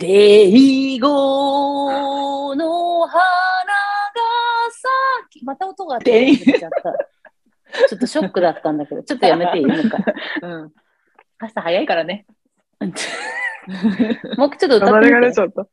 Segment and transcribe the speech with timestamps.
[0.00, 3.22] デイゴの花が
[5.28, 7.86] 咲き、また音が出てちゃった。
[7.86, 9.66] ちょっとショックだったんだけど、ちょっとやめていい？
[9.66, 9.98] のか。
[10.40, 10.72] うん。
[11.38, 12.24] 朝早いからね。
[12.80, 15.32] もうちょっと歌って誰が出みて。
[15.34, 15.66] ちゃった。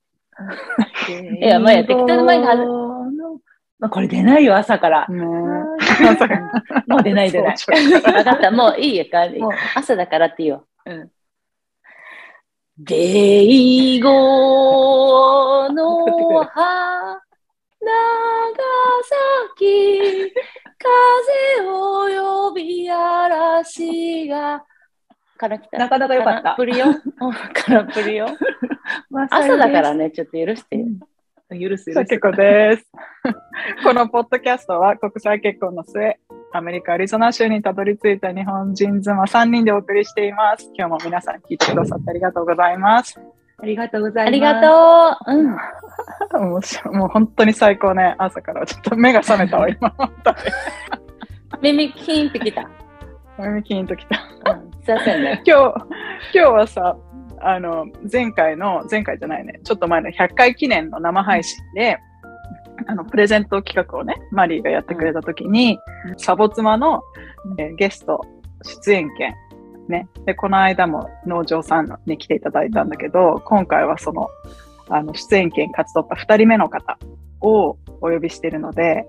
[1.39, 2.55] いやまあや適当な前には
[3.79, 5.07] まあ、これ出ないよ、朝から。
[5.07, 5.15] ね
[6.87, 7.57] もう出ない出ない。
[7.57, 9.05] 早朝わかった、もういいよ、
[9.75, 10.67] 朝だからっていいよ。
[10.85, 11.11] うん。
[12.79, 16.05] デイゴの
[16.43, 17.19] 花が
[19.55, 20.33] 咲き、
[21.57, 24.63] 風を呼び嵐が。
[25.37, 25.77] から来た。
[25.79, 26.85] なかなか良かったプリよ。
[26.87, 28.27] うんカラプリよ。
[29.09, 29.95] まあ朝だから。
[29.95, 30.85] ね、ちょっと許してよ。
[31.49, 32.05] 許す許す。
[32.05, 32.91] 結構です。
[33.83, 36.19] このポッドキャストは国際結婚の末、
[36.53, 40.71] アメリカ・アリゾナ州にたどり着いた日本人妻3人でお送りしています。
[40.73, 43.19] 今日も皆さん聞いてくださってありがとうございます。
[43.59, 44.27] ありがとうございます。
[44.27, 45.35] ありがとう。
[45.35, 46.51] うん。
[46.51, 48.15] 面白いもう本当に最高ね。
[48.17, 49.93] 朝からちょっと目が覚めたわ、今。
[51.61, 52.69] 耳キーンってきた。
[53.39, 54.51] 耳キーンときた。
[54.51, 54.71] うん。
[54.83, 55.41] すいませんね。
[55.45, 55.85] 今日、
[56.33, 56.97] 今日はさ、
[57.41, 61.99] あの、前回の、前回じゃないね、ちょっと前の100回記念の生配信で、
[62.85, 65.79] あの、プレゼント企画をね、マリーがやってくれたときに、
[66.17, 67.01] サボ妻の、
[67.57, 68.25] えーゲスト
[68.63, 69.33] 出演権、
[69.89, 70.07] ね。
[70.25, 74.27] で、この間も農場さんに来ていただいたんだけど、今回はその、
[74.89, 76.97] あの、出演権勝ち取った2人目の方
[77.41, 79.05] をお呼びしているので、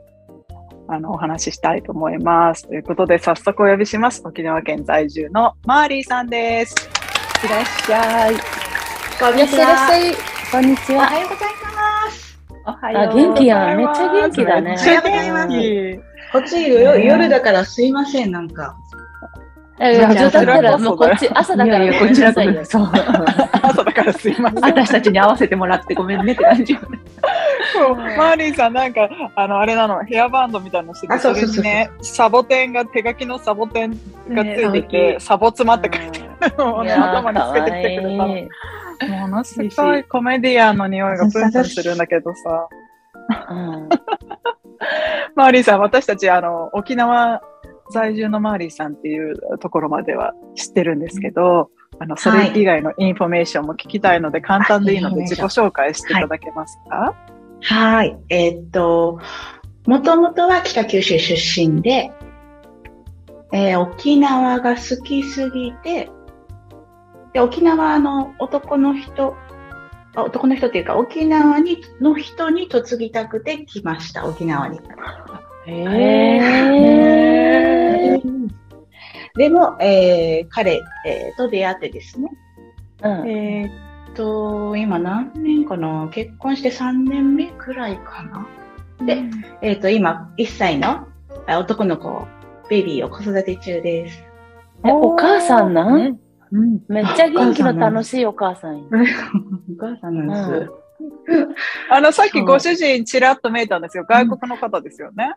[0.89, 2.67] あの、お話ししたいと思います。
[2.67, 4.23] ということで、早速お呼びします。
[4.25, 6.75] 沖縄県在住のマーリーさんです。
[7.45, 8.35] いらっしゃい。
[9.21, 10.15] こんいらっしゃいいらっしゃい。
[10.51, 10.99] こんにちは。
[10.99, 11.49] おはようございます。
[11.49, 11.58] おはよう。
[12.83, 13.77] あ、元気やん。
[13.77, 14.77] めっちゃ元気だね。
[16.33, 18.77] こっちよ夜だからすいません、なんか。
[19.81, 22.51] え、じゃあ普通だったらもうここっち、朝だからいやいや、こちらこそ。
[22.51, 22.91] よそう。
[23.63, 24.65] 朝だからすいません。
[24.65, 26.99] 私たちに合わせてもらってごめんねって感じよね。
[27.73, 33.91] そうマーリーさんなんか、あの、あれなの、ヘアバンドみたいなのしてて、れにね、サボテンが、手書きのサボテン
[34.31, 38.35] がついてねて、サボ妻って書いてあるのをね、いやー頭につけてきてくれたの。
[39.07, 42.69] ものすごいコメディアンの匂いがプンプンするんだけどさ、
[43.51, 43.89] うん。
[45.35, 47.43] マーリーさん、私たち、あの、沖縄
[47.91, 51.71] 在住のマーリーさんっていうところまでは知ってるんですけど、
[52.01, 57.15] あの、それ以外のインフォメーションも聞きたいので、簡単でいいので自己紹介していただけますか？
[57.63, 58.17] はい。
[58.29, 59.21] えーっと、
[59.87, 62.13] もともとは北九州出身で、
[63.53, 66.11] えー沖縄が好きすぎて、
[67.33, 69.37] で沖縄の男の人、
[70.15, 74.81] あ男の人っていうか、沖縄にの人に嫁ぎたくて来ました、沖縄に。
[75.67, 78.49] へー。
[79.37, 82.31] でも、えー彼、えーと出会ってですね、
[83.03, 83.29] うん。
[83.29, 86.09] えーっと、今何年かな？
[86.11, 88.49] 結婚して3年目くらいかな。
[89.07, 89.23] で、
[89.63, 91.07] えーっと、今、1歳の
[91.47, 92.27] あ男の子、
[92.69, 94.25] ベビーを子育て中です。
[94.85, 96.19] えお母さんなん
[96.53, 96.81] うん。
[96.89, 100.71] めっちゃ元気の楽しいお母さんやお母さんなんです。
[101.91, 104.05] あの、さっきご主人ちらっと見えたんですよ。
[104.09, 105.33] 外国の方ですよね。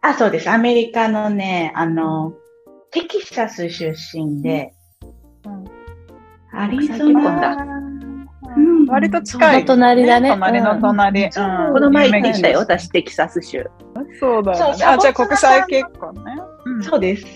[0.00, 0.50] あ、そうです。
[0.50, 2.34] アメリカのね、あの、
[2.90, 4.72] テキサス出身で、
[6.52, 7.56] アリゾナ。
[7.56, 7.56] だ
[8.56, 11.24] うん割と近い、お隣だね隣の隣。
[11.24, 13.64] うんうんこの前行ってきたよ、私、テキサス州。
[14.20, 14.74] そうだよね。
[14.76, 16.36] そうあ、じゃあ国際結婚ね。
[16.66, 17.26] うんそうです。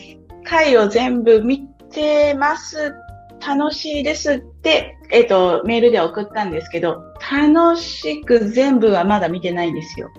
[0.45, 2.95] 回を全部見てます。
[3.47, 10.11] 楽しいですって、えっ、と、メールで送ったんですけど、楽しく全部はまだ見てないんですよ。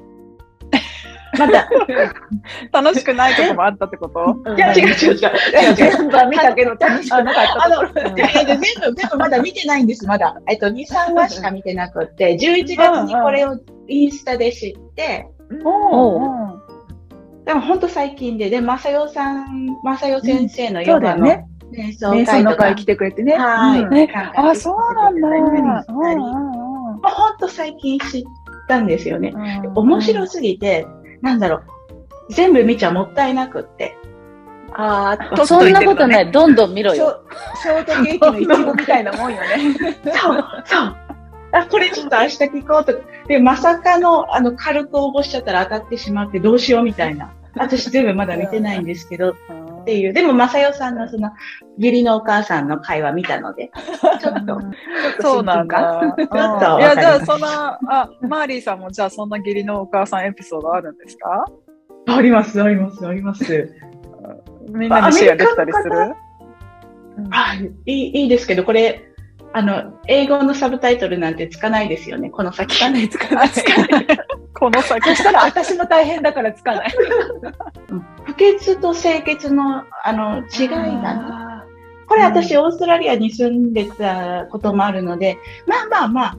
[1.37, 1.69] まだ、
[2.71, 4.35] 楽しくないとこもあったってこと？
[4.55, 5.75] いや、違う違う違う。
[5.75, 10.35] 全部は見たけど楽しくなかったあの、全部、全部まだ見てないんです、まだ。
[10.49, 13.57] えっと、2、3話しか見てなくって、11月にこれを
[13.87, 15.27] インスタで知って、
[15.63, 16.17] お
[16.55, 16.58] う
[17.49, 21.47] でも本当最近で、で、まさよさん、まさよ先生のヨガのね。
[21.71, 23.35] 瞑想の会来てくれてね。
[23.35, 23.81] はい。
[23.81, 25.83] うんえあ、そうなんだ。
[25.87, 28.23] 本当最近知っ
[28.67, 29.33] たんですよね。
[29.33, 30.85] うん面白すぎて、
[31.23, 31.63] なんだろ
[32.29, 33.97] う、全部見ちゃもったいなくって。
[34.73, 36.31] ああ、そんなことないい。
[36.31, 37.23] どんどん見ろよ。
[37.63, 39.73] ショートケーキのイチゴみたいなもんよね。
[40.13, 40.95] そう、そう。
[41.51, 42.99] あ、これちょっと明日聞こうとか。
[43.27, 47.33] で、まさかの、あの、軽く応募しちゃったら当たってしまってどうしようみたいな。
[47.55, 49.35] 私全部まだ見てないんですけど、っ
[49.85, 50.13] ていう。
[50.13, 51.31] でも、まさよさんのその、
[51.77, 53.71] 義理のお母さんの会話見たので、
[54.21, 54.59] ちょっと、
[55.21, 56.01] そうなんだ。
[56.01, 56.15] うん。
[56.15, 61.45] ちょっといや、じゃあ、そんな、あ、マーリーさんも、じゃあ、そんな義理のお母さんエピソードあるんですか？
[62.07, 63.73] あります、あります、あります。
[64.71, 66.13] みんなにシェアできたりする？
[67.31, 69.05] はい、いい、いいですけど、これ、
[69.51, 72.75] あの、英語のサブタイトルなんてつかないですよね、この先。
[72.75, 73.49] つかない、つかない。
[74.59, 76.91] この先そしたら私も大変だからつかない。
[78.25, 80.99] 不潔と清潔の、あの、違いがね。
[81.03, 81.65] あ
[82.07, 86.37] これ私、オーストラリアに住んでたこともあるので、まあまあまあ、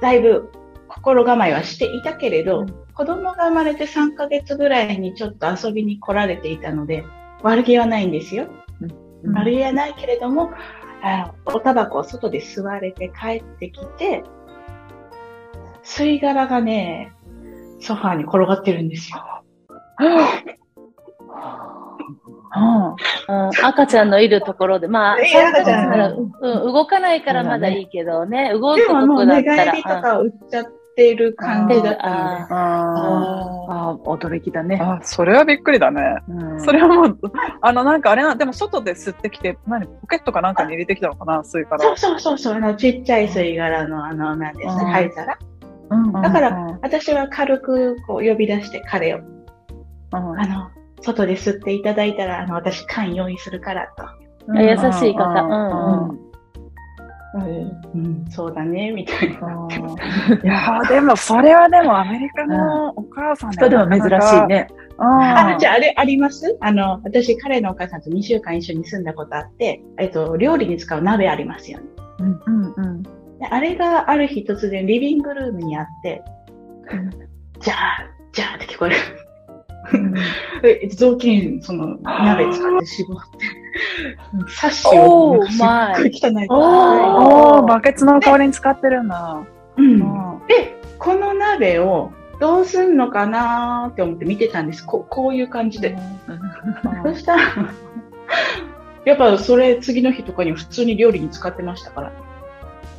[0.00, 0.50] だいぶ
[0.88, 7.04] 心構えはしていたけれど、うん子供が生まれて3ヶ月ぐらいにちょっと遊びに来られていたので、
[7.42, 8.46] 悪気はないんですよ。
[9.22, 10.50] うん悪気はないけれども、
[11.02, 14.24] あおタバコを外で吸われて帰ってきて、
[15.82, 17.12] 吸い殻がね、
[17.82, 19.18] ソファーに転がってるんですよ。
[20.00, 20.16] うん
[22.54, 29.72] うん、赤ちゃんのいるところで、まあ、いや3ヶ月赤ちゃんなら、うん、動かないからまだいいけどね、動くとこだったら。
[29.72, 32.00] 寝返りとか売っちゃってる感じだった。
[32.04, 32.46] あ
[33.90, 34.78] あ驚きだね。
[34.82, 36.18] あ、それはびっくりだね。
[36.28, 37.18] うんそれはもう、
[37.62, 41.80] あの、なんかあれな、でも外で吸ってきて、何、ポケットかなんかに入れてきたのかな、吸いから。
[41.80, 45.38] そうそうそうそう、あの、ちっちゃい吸い殻の、あの、なんですうんね、灰皿。
[45.92, 49.42] うんだからうん私は軽くこう呼び出して彼を、うん
[50.12, 54.04] あの、外で吸っていただいたら、あの、私缶用意するからと。
[54.04, 55.24] あ優しい方。
[55.42, 56.32] うんうん。
[57.34, 59.46] うんうん、そうだね、みたいな。
[60.44, 64.46] いやーでも、それはでもアメリカのお母さん人でも珍しい。
[64.48, 64.68] ね。
[64.98, 66.58] あ、じゃゃあ、あれ、あります？
[66.60, 71.86] あの、私、彼のお母さんと2週間一緒に住んだことあって、えっと、料理に使う鍋ありますよね。
[72.18, 72.71] うんうん。
[73.52, 76.22] であれがある日突然リビングルームにあって、
[77.60, 78.96] じゃあ、じゃあって聞こえる。
[80.62, 83.16] で雑巾、その、鍋使って絞っ
[84.46, 85.66] て、サッシを、Oh すっ
[85.96, 89.42] ごい汚いおおー、バケツの代わりに使ってるんだ。
[90.48, 92.10] で、この鍋を
[92.40, 94.86] どうすんのかなーって思って見てたんです。
[94.86, 95.96] ここういう感じで。
[97.04, 97.42] そしたら、
[99.04, 102.31] やっぱそれ次の日とかに普通に料理に使ってましたから。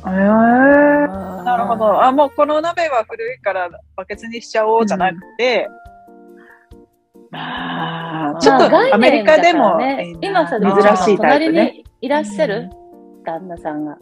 [0.06, 2.02] えー、なるほど。
[2.02, 5.68] あ、もうこの鍋は古いからバケツにしちゃおうじゃなくて、
[7.30, 9.78] まあ、ちょっとアメリカでも、
[10.20, 12.70] 今さ、珍しいタイプね隣にいらっしゃる？
[13.24, 13.96] 旦那さんが。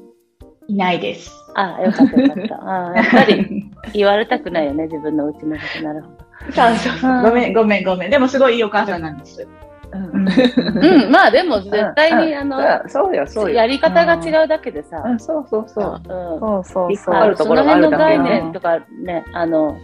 [0.69, 1.31] いないです。
[1.55, 2.55] あよかったよかった。
[2.93, 5.83] あやっぱり言われたくないよね、自分のうちのこと。
[5.85, 6.17] なるほど。
[6.53, 8.11] そうそうそうごめん、ごめん、ごめん。
[8.11, 9.47] でもすごいいいお母さんなんです。
[9.93, 13.57] うんうん、まあでも絶対に、あの、うんそうよ、そうよ。
[13.57, 16.03] やり方が違うだけでさ、うん、そうそうそう。
[16.05, 17.15] うんそうそうそう。
[17.15, 19.79] あるとその辺のころがあるだけ概念とかね、あの、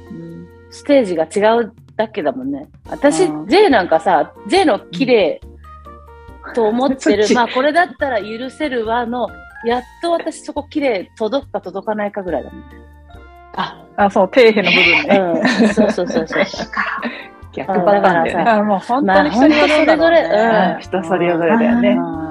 [0.70, 2.68] ステージが違うだけだもんね。
[2.88, 5.40] 私、うん J なんかさ、J の綺麗
[6.54, 9.28] と思ってる、 まあこれだったら許せるわの、
[9.66, 12.62] やっと私そこ綺麗届くか届かないかぐらいだもん。
[13.56, 15.42] あ、あ、そう、底辺の部分ね。
[15.62, 16.44] うん、そうそうそうそう。
[17.58, 18.50] 逆パターンだよね。
[18.50, 20.28] あもう本当に人によるんだろうね。
[20.28, 21.90] まあうん人それぞれだよね。
[21.90, 22.28] うんうん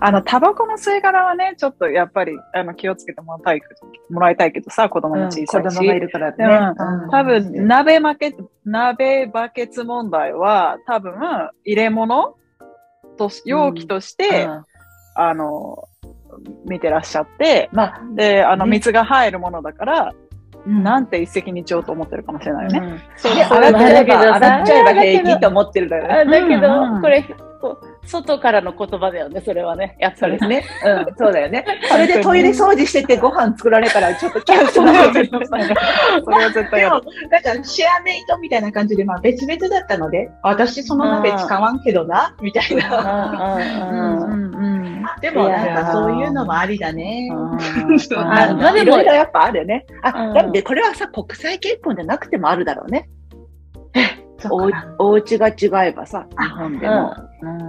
[0.00, 5.46] あの、タバコの吸い殻はね、ちょっとやっぱり、あの、気をつけてもらいたいけど、もらいたいけどさ、子供も小さいし。
[5.46, 6.44] 子供がいるからね。
[6.44, 11.14] うん多分、鍋負け、鍋バケツ問題は、多分、
[11.64, 12.34] 入れ物
[13.16, 14.48] とし、容器として、
[15.14, 15.84] あの、
[16.66, 20.25] 見てらっしゃって、まあ、で、あの、ね水が入るものだから、うん
[20.66, 22.78] なんて一石二鳥と思ってるかもしれないよね。
[22.78, 26.14] うんで、そうそう洗っちゃえば、だけどさ洗っちゃえば平気と思ってるだよね。
[26.14, 27.22] あだけど、うんうんこれ、
[27.60, 29.96] こう外からの言葉だよね、それはね。
[29.98, 30.64] やっぱりね。
[30.84, 31.64] うん、そうだよね。
[31.90, 35.62] それでトイレ掃除しててご飯作られたら、ちょっとキャッそとなるれは絶対、
[36.24, 43.56] それは絶対やでも、なんかシェアメイトみたいな感じで、まあ別々だったので、私その鍋使わんけどな、みたいな。
[43.56, 44.75] うんうんうんうん
[45.20, 47.28] でもなんかそういうのもありだね。
[47.32, 49.86] あなんだまあでもいろいろやっぱあるよね。
[50.02, 53.08] あ、うんだってこれはさ、国際結婚じゃなくてもあるだろうね。
[54.50, 57.14] おお家が違えばさ、日本でも。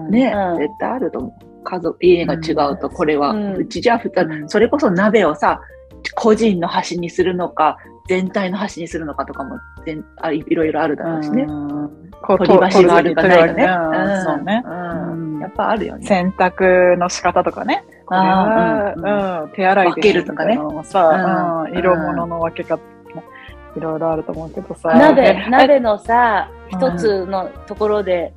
[0.09, 1.63] ね、うん絶対あると思う。
[1.63, 5.61] 家族、家が違うと、これは、うんうちじゃふたうんそれこそ鍋をさ、
[6.15, 7.77] 個人の端にするのか、
[8.07, 11.45] 全体の端にするのかとかも、全あいいろいろあるだろうしね。
[12.21, 13.63] こう取り箸があるかないかね。
[13.63, 14.63] うんそうね。
[14.65, 16.05] うんうんやっぱあるよね。
[16.05, 17.83] 洗濯の仕方とかね。
[18.05, 22.79] これは、あうん、手洗いで分けるとかねさ、ううんん、色物の分け方
[23.75, 24.89] いろいろあると思うけどさ。
[24.89, 28.33] 鍋、え鍋のさ、うん一つのところで、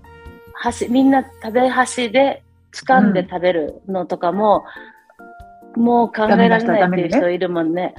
[0.52, 4.64] 箸、みんな食べ箸で掴んで食べるのとかも、
[5.76, 7.94] もう考えられないっていう人いるもんね。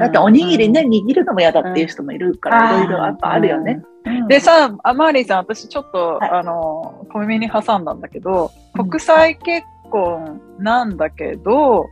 [0.00, 3.82] だっておにぎりね、握るのも嫌だっていう人もいるから、いろいろやっぱあるよね。
[4.28, 6.30] でさ、アマーリーさん、私ちょっと、はい。
[6.30, 11.86] あの、小耳に挟んだんだけど、国際結婚なんだけど、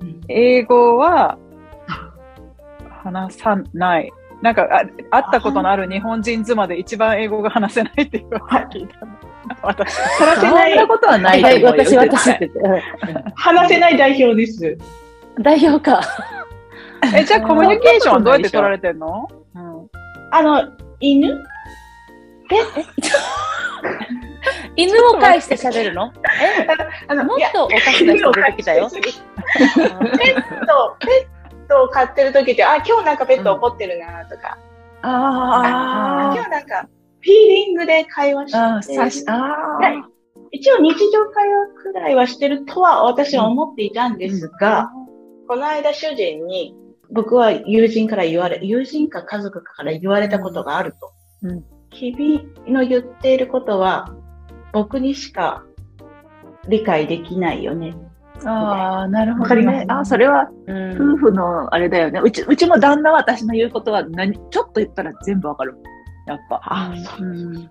[0.00, 0.20] うん。
[0.28, 1.38] 英語は
[3.02, 4.12] 話さない。
[4.42, 8.28] なんかあ、会ったことのある日本人妻で一番英語が話せないっていう。
[8.32, 9.06] のを聞いた。
[9.06, 9.12] の。
[9.62, 9.94] 私。
[10.18, 12.50] 話せないそんなことはないと思うよ私、絶私対って。
[13.34, 14.66] 話せない代表です。
[14.66, 14.78] うん
[15.42, 16.00] 代表か。
[17.12, 19.28] え、じゃあコミュニケーションはどうやって取られてんの？
[19.56, 19.90] うん。
[20.30, 20.62] あの、
[21.00, 21.44] 犬？
[24.76, 26.12] 犬を介して喋るの？
[27.08, 28.88] あの、いや、もっとおかしな人出てきたよ。
[28.88, 34.56] ペット、ペットを飼ってる時って、あ、今日なんかペット怒ってるなとか、
[35.02, 36.88] ああ今日なんか、
[37.24, 38.58] フィーリングで会話して
[40.52, 44.90] 一応日常会話くらいはしてるとは私は思っていたんですが、
[45.48, 46.76] この間主人に、
[47.10, 51.12] 僕は友人から言われ、友人か家族かから言われたことがあると。
[51.42, 54.12] うん君の言っていることは、
[54.72, 55.64] 僕にしか
[56.68, 57.94] 理解できないよね。
[58.44, 59.54] あ、ああ、なるほど。
[59.54, 62.20] ねあ、それはうん夫婦のあれだよね。
[62.22, 65.76] うち、うちも旦那は私の言うことは何、ちょっと言ったら全部わかる。
[66.26, 66.60] やっぱ。
[66.64, 67.56] あ、うん。
[67.56, 67.68] うん。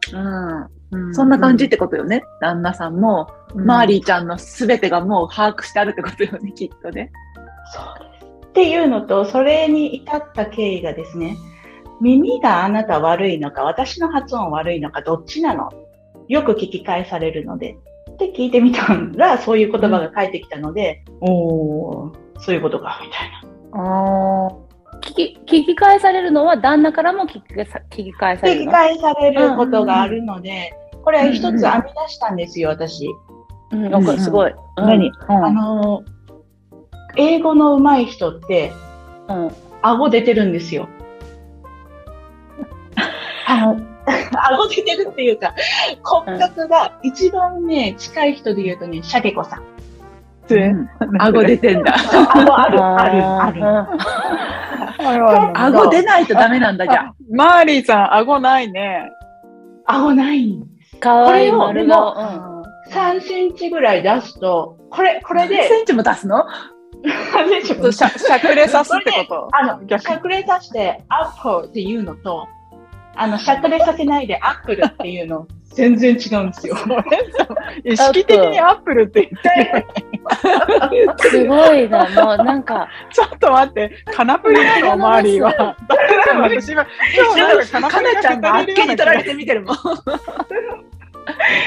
[0.92, 2.24] うんそんな感じってことよね。
[2.40, 7.12] 旦那さんも、うんマーリーちゃんのすべてがもう把握してあるってことよね、きっとね。
[7.74, 8.48] そうです。
[8.48, 11.38] っていうのと、それに至った経緯がですね、
[12.02, 15.70] 耳があなた悪いのか、私の発音悪いのか、どっちなの？
[16.28, 17.78] よく聞き返されるので。
[18.12, 23.32] って聞いてみたら、そういう言葉が返ってきたので、おー、そういうことか、みたい
[23.72, 23.80] な。
[23.82, 24.73] あー
[25.04, 31.68] 聞き聞き返されるのは旦那からも聞き返さ聞き返され聞き返されることがあるので、これは一つ編み出
[32.10, 33.08] したんですよ、私。
[33.72, 34.52] うんなんかすごい。
[34.52, 35.12] うん何？
[35.28, 36.04] あの、
[37.18, 38.72] 英語の上手い人って、
[39.28, 40.88] うん顎出てるんですよ。
[43.46, 45.54] あの、 顎出てるっていうか、
[46.04, 49.64] 骨格が一番ね、近い人で言うとね、シャケ子さん。
[50.50, 51.96] うん顎出てんだ。
[52.34, 54.00] 顎ある、ある、ある。
[55.04, 57.16] 顎出ないとダメなんだ、じゃあ。
[57.32, 59.10] マーリーさん、顎ないね。
[59.86, 60.64] 顎ない。
[61.00, 62.64] かわいいこれを丸でも。
[62.90, 66.46] 3センチぐらい出すと、これ、これ何で、センチも出すの
[67.66, 72.48] ちょっとしゃ、しゃくれさすってことあの、しゃくれさせて、アップルっていうのと、
[73.16, 76.76] あの、しゃくれさせないでアップルっていうの、全然違うんですよ。
[77.84, 81.14] 意識的にアップルって言ってる。
[81.18, 85.52] すごいな、もうなんか、 ちょっと待って、カナプリなの、マーリーは。
[85.52, 87.40] だから私は、今日
[87.72, 89.76] なんかカナちゃんがあっけに取られて見てるもん。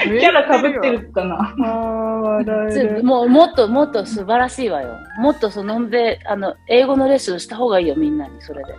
[0.05, 1.55] キ キャラ被ってるかな。
[3.03, 4.99] もうもっともっと素晴らしいわよ。
[5.19, 8.75] もっとそのんべあの英語のレッスンした方がいいよ、みんなに、それで。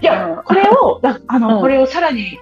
[0.00, 2.38] いや、これを、だあの、うんこれをさらに、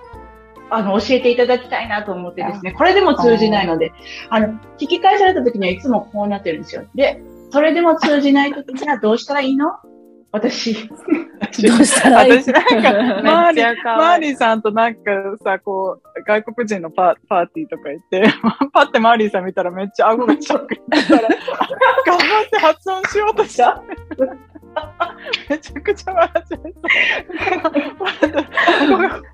[0.70, 3.92] あの、教えていただきたいなと思ってですね、これでも通じないので、
[4.30, 4.48] あの、
[4.78, 6.84] 聞き返された時にはいつもこうなってるんですよ。
[6.94, 7.20] で、
[7.50, 9.72] それでも通じない時にはどうしたらいいの？
[10.30, 10.74] 私。
[10.74, 10.88] ど
[11.80, 12.32] うしたらいい？
[12.32, 15.00] 私なんか、 マーリー、マーーリーさんとなんか
[15.42, 18.24] さ、こう、外国人のパパーティーとか行って、
[18.72, 21.28] パってマーリーさん見たらめっちゃ顎がショックだから、
[22.06, 23.82] 頑張って発音しようとした。
[25.48, 26.60] めちゃくちゃ笑っちゃっ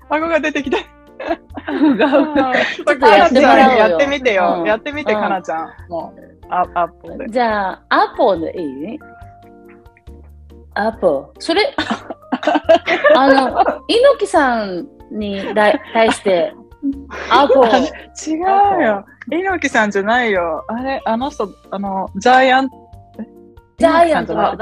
[0.09, 0.15] た。
[0.15, 0.77] 顎が出てきた。
[1.65, 4.55] ちょっととやってもらおうよやってみてよ。
[4.59, 5.69] うんやってみて、うんかなちゃん。
[5.89, 7.25] もう、アアップで。
[7.29, 8.99] じゃあ、アポでいい？
[10.75, 11.31] アポ。
[11.39, 11.73] それ、
[13.15, 16.53] あの、猪木さんにだ対して、
[17.31, 17.65] アポ。
[17.65, 17.79] 違
[18.79, 19.05] うよ。
[19.31, 20.63] 猪木さんじゃないよ。
[20.67, 22.75] あれ、あの人、あの、ジャイアント、
[23.77, 24.55] ジャイアントバ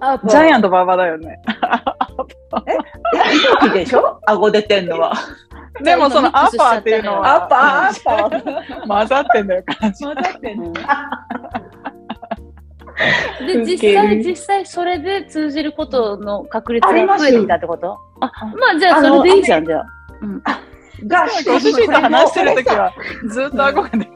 [0.00, 0.28] アポ。
[0.28, 1.40] ジャイアントババだよね。
[2.52, 4.20] 猪木 でしょ？
[4.26, 5.12] 顎出てんのは。
[5.82, 8.86] でもそのアッパーっていうのは、アッパー、アッパー。
[8.88, 10.04] 混ざってんだよ、感じ。
[10.04, 10.66] 混ざってんの。
[10.68, 10.70] う
[13.44, 17.98] んで、実際、実際それで通じることの確率が増えてきたってこと？
[18.20, 19.84] あ、まあじゃあそれでいいじゃん、じゃあ。
[20.20, 20.42] うん。
[21.08, 22.92] が、ご主人と話してるときは、
[23.28, 24.06] ずっと顎が出て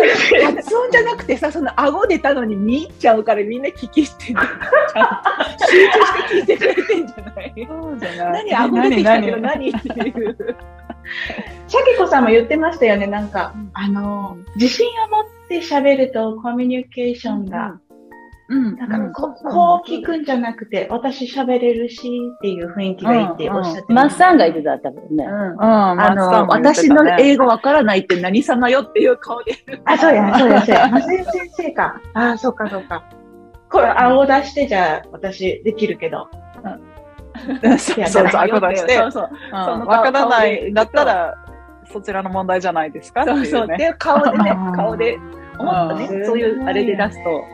[0.00, 4.42] 発音じゃなくてさ、その顎出たのに見入っちゃうからみんな聞きしてんの。
[4.42, 7.52] ちゃんと集中して聞いてくれてんじゃない？
[7.68, 8.44] そうじゃない。
[8.46, 9.92] 何顎出てきたけど何何ってい
[10.26, 10.36] う。
[11.68, 17.80] シャケ子さんも言ってましたよね、なんか、あの、自信を持って喋るとコミュニケーションが、
[18.52, 18.76] うん。
[18.76, 19.12] なん。
[19.12, 25.24] かここう聞くんじゃなくて、私喋れるしっていう雰囲気がいいっておっしゃってマッサンが言てってた、多分ね。
[25.24, 25.52] うん。
[25.52, 29.52] うん、あの、私の英語わからないって何様よっていう顔で。
[29.86, 30.88] あ、そうや、 そうや、そうや。
[30.88, 32.00] 松井先生か。
[32.14, 33.02] あ、そうか、そうか。
[33.70, 36.28] これ、青出してじゃあ、私できるけど。
[37.78, 39.28] そうそう、顎出して、そうそう。
[39.52, 41.34] わからないだったら、
[41.90, 43.60] そちらの問題じゃないですかってそうそう。
[43.62, 43.78] いうね。
[43.78, 45.18] で、顔でねうん、顔で、
[45.58, 46.04] 思ったね。
[46.04, 46.26] う、ん。
[46.26, 47.44] そういうあれで出すと、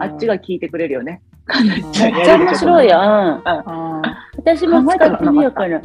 [0.00, 1.22] あっちが聞いてくれるよね。
[1.62, 2.98] めっちゃ面白いよ。
[2.98, 3.98] うん。
[3.98, 4.02] うん
[4.36, 5.76] 私も使ってみようかな。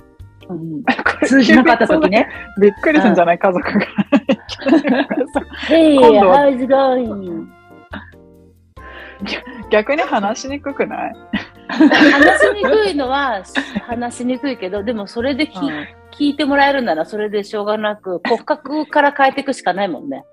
[0.50, 0.84] うん
[1.26, 2.28] 通じなかった時ね。
[2.62, 3.80] びっくりするんじゃない家族が。
[5.68, 7.48] Hey, how's it going?
[9.70, 11.14] 逆に話しにくくない？
[11.70, 13.44] 話しにくいのは
[13.86, 20.24] 話しにくいけど、でもそれでき、聞いてもらえるならそれでしょうがなく、骨格から変えていくしかないもんね。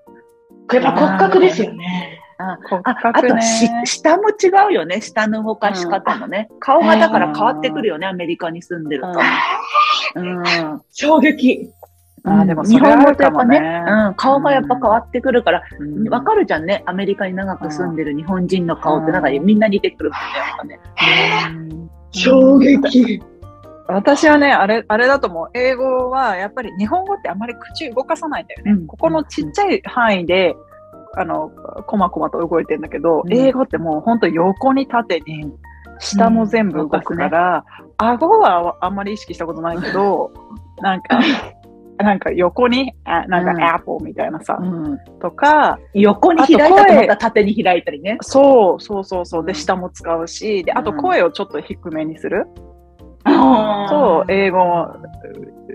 [0.72, 2.20] やっぱ骨格ですよね。
[2.38, 3.22] あ骨あ。
[3.22, 5.00] とし、下も違うよね。
[5.00, 6.48] 下の動かし方もね。
[6.60, 8.06] 顔がだから変わってくるよね。
[8.06, 9.08] アメリカに住んでると。
[10.16, 10.82] うん。
[10.92, 11.70] 衝撃。
[12.24, 16.82] あーでもそ日本語とやっぱねね、うん、顔がやっぱ変わってくるから、うんわかるじゃんね。
[16.86, 20.74] アメリカに長く住んでる日本人の顔ってなんかみんな似てくるもんね。
[20.74, 20.84] やっ
[21.68, 21.88] ぱね。
[22.10, 23.22] 衝撃。
[23.88, 25.50] 私はね、あれ、あれだと思う。
[25.54, 28.72] 英語は、やっぱり日本語ってあんまり口動かさないんだよね。
[28.72, 30.56] うんここのちっちゃい範囲で、
[31.16, 31.50] あの、
[31.86, 33.32] こまこまと動いてんだけど、うん。
[33.32, 35.52] 英語ってもうほんと横に縦に、
[35.98, 37.64] 下も全部動くから、
[37.96, 40.30] 顎はあんまり意識したことないけど、
[40.82, 41.20] なんか、
[41.98, 43.56] なんか横に、あなんうん。
[43.56, 44.98] かアップルみたいなさ、うん。
[45.20, 48.18] とか、横に開いたと思ったら縦に開いたりね。
[48.20, 49.44] そうそうそうそう。
[49.46, 49.54] で、うん。
[49.54, 50.96] 下も使うし、で、あとうん。
[50.98, 52.46] 声をちょっと低めにする。
[52.46, 52.75] あ
[53.88, 54.86] と、英語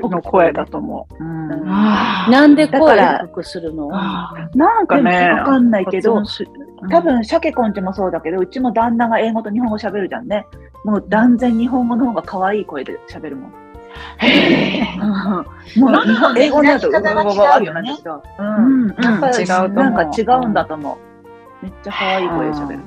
[0.09, 1.23] の声だと思う。
[1.23, 3.89] なんで声だから低くするの？
[3.91, 6.23] あなんかね、わかんないけど、
[6.89, 10.47] 多、分、シャケコンチもそうだけど、うちも旦那が英語と日本語喋るじゃんね。
[10.83, 13.51] もう断然日本語の方が可愛い声で喋るもん。
[13.51, 13.57] も
[15.89, 17.01] う日本英語になると、うわ
[17.59, 17.65] う。
[19.03, 20.97] やっぱり違うと思うなんか違うんだと思う。
[21.65, 22.83] めっちゃ可愛い声で喋る。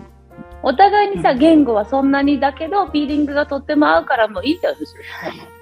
[0.64, 1.38] お互いにさ、うん。
[1.38, 4.80] 言語はそんなにだけど、フィーリングがとっても合うからもういいんだよね。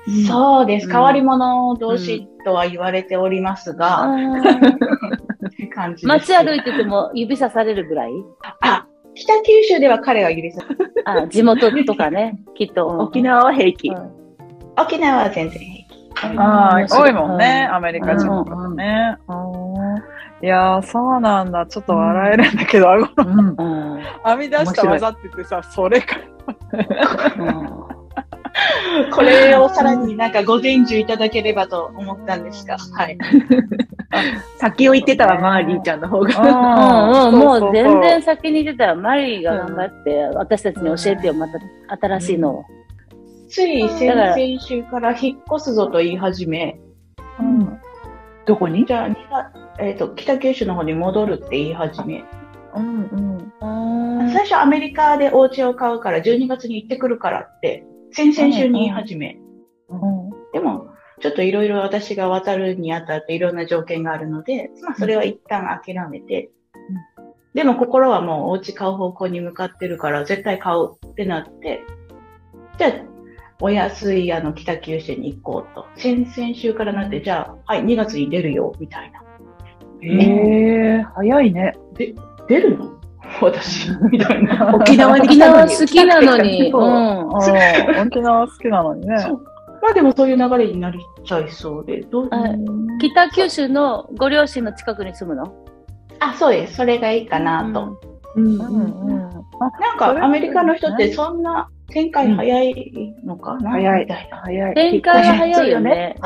[0.09, 0.87] ーそうです。
[0.87, 0.93] うん。
[0.93, 4.09] 変わり者同士とは言われておりますが、
[5.75, 8.11] 感じ街歩いてても指さされるぐらい？
[8.61, 10.63] あ、北九州では彼が指さ
[11.05, 12.87] あ地元とかね、 きっと。
[12.87, 13.89] 沖縄は平気。
[13.89, 14.11] うん。
[14.81, 15.93] 沖縄は全然平気。
[16.39, 17.75] あ多いもんね、うん。
[17.77, 19.17] アメリカ人の方ね。
[19.29, 19.52] うん
[20.43, 21.67] いやー、そうなんだ。
[21.67, 23.95] ちょっと笑えるんだけど、顎のうん。
[23.95, 26.17] うん編み出した技って言ってさ、それか。
[27.39, 28.03] うん
[29.15, 33.19] これをさらになんかご伝授いただければと思ったんですが、はい。
[34.59, 37.31] 先を言ってたわ、マーリーちゃんの方が。
[37.31, 41.59] うんうん、もそうそうそうう全然先に出たら、マリーが頑張って、私たちに教えてよ、また
[41.97, 42.65] 新しいのを。
[43.49, 46.79] つい先だから々週から引っ越すぞと言い始め、
[47.39, 47.82] うん
[48.47, 48.87] どこに？
[48.87, 52.25] じゃあ、えっ、と、北九州の方に戻るって言い始め、
[52.75, 53.53] うんうん。
[53.61, 59.39] うん最初アメリカでお家を買うから12月に行ってくるからって、先々週に言い始め、
[60.53, 60.89] でも、
[61.21, 66.51] ちょっといろいろ私が渡るにあたっていろんな条件があるので、まあそれは一旦諦めて、
[67.55, 71.81] でも心はもうお家買う方向に向かってるから絶対買うってなって、
[72.79, 72.93] じゃあ、
[73.65, 75.87] お安いあの北九州に行こうと。
[75.95, 79.23] 先々週からなって、じゃあ、はい、2月に出るよ、みたいな。
[80.03, 81.73] ええ早いね。
[82.49, 82.91] 出るの？
[83.41, 84.75] 私、みたいな。
[84.75, 85.71] 沖縄に沖来たのに。
[85.71, 89.15] 縄好きなのに、沖縄好きなのにね。
[89.81, 92.29] まあでもそういう流れになりちゃいそうで、どう？
[92.33, 92.43] あ
[93.01, 95.55] 北九州のご両親の近くに住むの？
[96.19, 96.75] あ、そうです。
[96.75, 97.97] それがいいかなと。
[98.35, 99.19] うんうんうん。
[99.21, 104.09] なんかアメリカの人ってそんな展開早いのかな、早い。
[104.31, 104.75] 早い。
[104.75, 106.17] 展開は早いよね。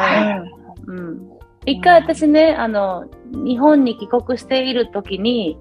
[0.86, 1.30] ううん。
[1.66, 5.58] 一回私ね、あの、日本に帰国している時に、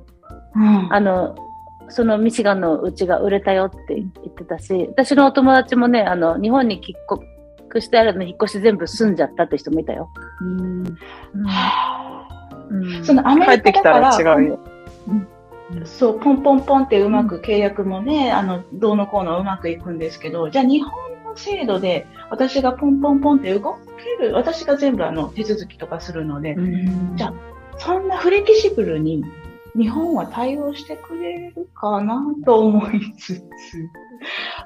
[0.55, 1.35] うんあの、
[1.89, 10.09] そのミシガンのうちが売れたよって言ってたし、私のお友達もね、あの、日本に帰国してあるの引っ越し全部住んじゃったって人もいたよ。
[10.43, 10.85] ん。
[12.69, 14.59] うんそのアメ帰ってきたリカだからら違うよ。
[15.85, 20.91] そう、ポンポンポンってうまく契約もね、あの、どうのこうのうまくいくんですけど、じゃあ日本
[21.23, 23.77] の制度で私がポンポンポンって動
[24.19, 27.33] ける、私が全部あの手続きとかするので、うんじゃあ
[27.77, 29.23] そんなフレキシブルに
[29.75, 33.43] 日本は対応してくれるかなと思いつつ、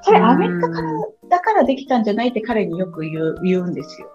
[0.02, 0.92] それアメリカから
[1.28, 4.08] だからできたんじゃないって彼によく言う言うんですよ。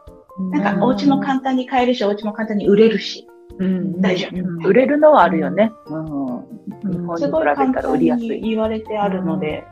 [0.51, 3.27] なんかお家も簡単に買えるし、お家も簡単に売れるし。
[3.57, 5.71] うん大丈夫うん売れるのはあるよね。
[5.87, 6.05] うん。
[6.91, 8.29] 日本に比すごいべ簡単たら売りやすい。
[8.41, 9.65] に言われてあるので、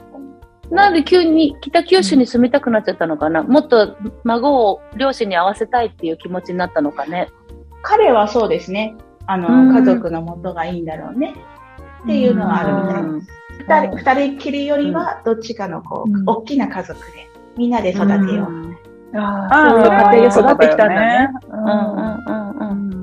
[0.71, 7.29] なんで急に北九州に住みたくなっちゃったのかな、もっと孫を両親に会わせたいっていう気持ちになったのかね？
[7.81, 8.95] 彼はそうですね。
[9.25, 11.33] あの、うん家族の元がいいんだろうね。
[12.03, 12.63] っていうのはあ
[13.01, 13.21] るみ
[13.67, 14.03] たいです。
[14.03, 17.05] 二人、二人きりよりは、どっちかのこう、うん大きな家族で、
[17.57, 19.17] みんなで育てよう。
[19.17, 21.29] あああ、そういう家庭で育ってきたんだね。
[21.49, 23.02] うんうんうんうん。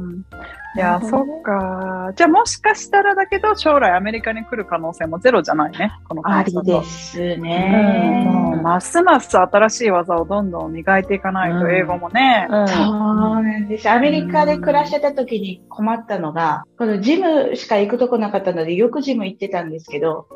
[0.76, 2.12] いや、そっか。
[2.14, 5.92] じゃあもしかしたらだけど、将来アメリカに来る可能性もゼロじゃないね。
[6.08, 8.24] このありですね。
[8.32, 12.46] もうますます新しい技をどんどん磨いていかないと、うん英語もね。
[12.48, 12.68] うん。
[12.68, 13.90] そうなんです。
[13.90, 20.28] アメリカで暮らしてた時に困ったのが、このジムしか行くとこなかったので、よくジム行ってたんですけど、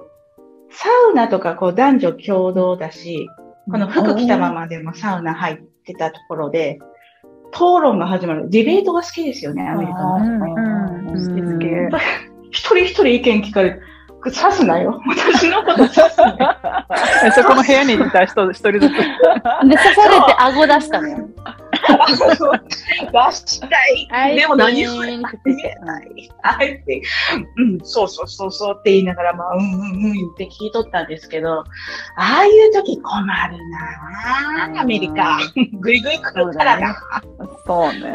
[0.71, 3.29] サウナとかこう男女共同だし、
[3.71, 6.81] この服着たままでもサウナ入ってたところで、
[7.55, 8.51] 討論が始まる。
[8.51, 10.19] ディベートが好きですよね、アメリカの。
[12.51, 13.81] 一人一人意見聞かれて、
[14.31, 15.01] 刺すなよ。
[15.07, 16.57] 私のこと刺すなよ。
[17.25, 18.81] えそこの部屋にいた人一人ずつ。
[18.81, 21.29] で、刺されて顎出したのよ。
[21.85, 23.61] 出し
[24.09, 24.37] たい。
[24.37, 26.31] でも何も言言えない。
[26.43, 27.03] あえて、
[27.57, 31.65] うん、そうそうそうそうって言いながら、まあ、うんうんうんって聞いとったんですけど、あ
[32.17, 35.39] あいう時困るなぁアメリカ。
[35.81, 36.97] ぐいぐい来るからな。
[37.67, 38.11] そうね。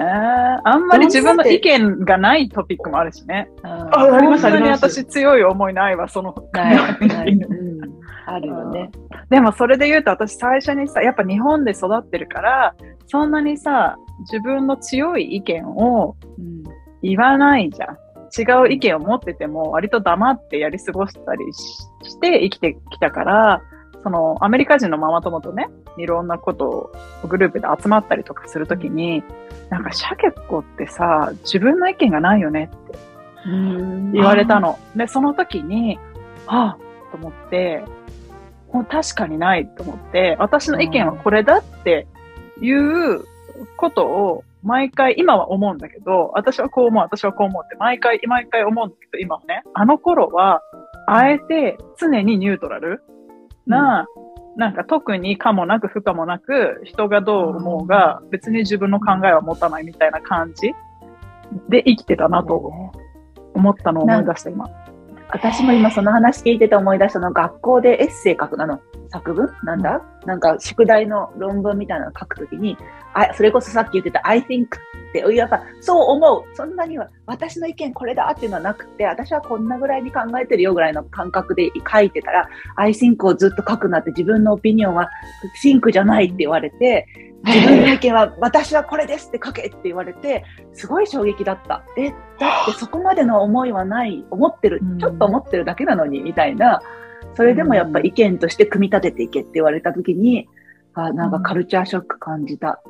[0.63, 3.49] あんまり自分の意見がないトピックもあるしね。
[3.63, 6.35] あありますあ本当にります私強い思いないわ、その。
[6.53, 6.75] ない、
[7.07, 7.33] ない。
[7.33, 7.79] うん。
[8.25, 8.91] あるよね。
[9.29, 12.75] でもそれで言うと私最初にさ、やっぱ日本で育ってるから、
[13.07, 16.63] そんなにさ、自分の強い意見をうん。
[17.01, 17.97] 言わないじゃん。
[18.37, 23.61] 違う意見を持ってても割と黙ってやり過ごしたりしして生きてきたから、
[24.03, 26.91] そのアメリカ人のママ友とね、いろんなこと
[27.23, 29.23] をグループで集まったりとかするときに、
[29.69, 33.08] なんかシャケっ子ってさ、自分の意見がないよねってうん
[33.45, 34.79] 言われたの。
[34.95, 35.99] で、その時に、
[36.47, 37.83] ああ、と思って、
[38.71, 42.07] もう確かにないと思って、私の意見はこれだって
[42.61, 43.23] いう
[43.77, 50.61] ことを毎回、今は思うんだけど、私はこう思う、私はこう思うって毎回、毎回思うんだけど、今はね、あの頃は、
[51.07, 53.01] あえて常にニュートラル
[53.65, 54.05] な、
[54.57, 60.73] なんか特に可もなく不可もなく、人がどう思うが、別に自分の考えは持たないみたいな感じ
[61.69, 62.91] で生きてたなと
[63.59, 64.69] 思ったのを思い出した、今。
[65.31, 69.49] 私も今その話聞いてて思い出したの学校でエッセイ書くなの作文？
[69.63, 72.77] なんだ、なんか宿題の論文みたいなの書くときに
[73.13, 74.69] あそれこそさっき言ってた I think っ
[75.11, 76.43] てやっぱそう思う。
[76.55, 85.09] そんなには私の意見これだっていうのはなくて私はこんなぐらいに考えてるよぐらいの感覚で書いてたら I think をずっと書くなって自分のオピニオンは
[85.63, 87.07] think じゃないって言われて
[87.45, 90.43] 自分の意見は私はこれですって書けって言われて
[90.73, 91.83] すごい衝撃だった。
[91.97, 96.81] え、だってそこまでの思いはない、思ってるうん、ちょっと思ってるだけなのに、みたいな。
[97.35, 100.47] それでもやっぱ意見として組み立てていけって言われたときに、
[100.93, 102.81] あなんかカルチャーショック感じた。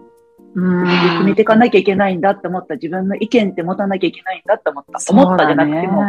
[0.56, 0.88] うん
[1.20, 2.76] 組みていかなきゃいけないんだって思った。
[2.76, 5.14] 自分の意見って持たなきゃいけないんだって思った。
[5.14, 6.04] 思ったじゃなくても、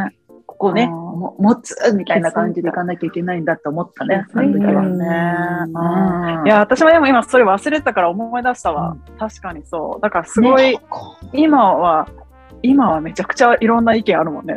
[0.47, 4.83] ここね、持つみたいな感じでいかなきゃいけないんだって思ったね、その時は。
[4.83, 5.07] うんね
[5.75, 8.97] うんいや、私もでも今それ忘れてたから思い出したわ。
[9.19, 10.01] 確かにそう。
[10.01, 10.79] だからすごい、
[11.33, 12.09] 今は、
[12.62, 14.57] 今はめちゃくちゃいろんな意見あるもんね。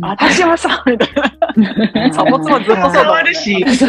[0.00, 1.08] 私はさ、みたい
[1.56, 2.12] な。
[2.12, 2.98] サボツもずっとそうだね。
[2.98, 3.88] 変わるしそう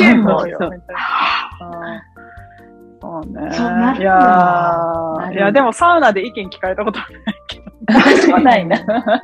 [3.25, 3.51] ね。
[3.51, 7.65] そうなるいやいや、でもサウナで意見聞かれたことはないけど。
[7.87, 8.77] 私もないな。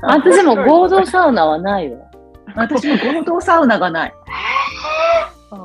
[0.03, 1.97] 私も合同サウナはないわ。
[2.55, 4.13] 私も合同サウナがない。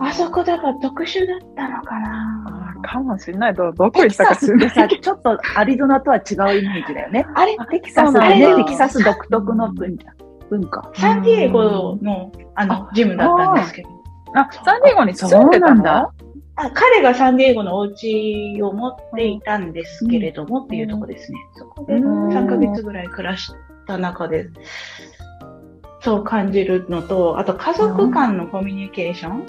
[0.00, 2.44] あそこだから特殊だったのかな
[2.84, 3.54] あかもしれない。
[3.54, 5.02] どどこ行ったかサスってさ、知らないけど。
[5.02, 6.22] ちょっとアリゾナとは違う
[6.58, 7.26] イメージだよね。
[7.34, 10.04] あれテキサスはね、テキサス独特の文化。
[10.50, 10.90] 文化。
[10.94, 13.88] サンディエゴのあのジムだったんですけど。
[14.34, 16.12] あ、サンディエゴに住んでたのだ。
[16.60, 21.38] あ彼がサンディエゴのお家を持っていたんですけれどもっていうとこですね。
[21.54, 22.28] そこでうん。
[22.30, 23.52] 3ヶ月ぐらい暮らし
[23.86, 24.48] た中で、
[26.00, 29.46] そう感じるのと、あと家族間のコミュニケーション、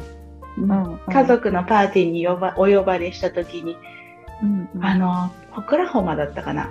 [0.58, 1.00] うん。
[1.12, 3.76] 家族のパーティーに呼ばお呼ばれした時に、
[4.44, 4.86] うんうん。
[4.86, 6.70] あの、オクラホマだったかな。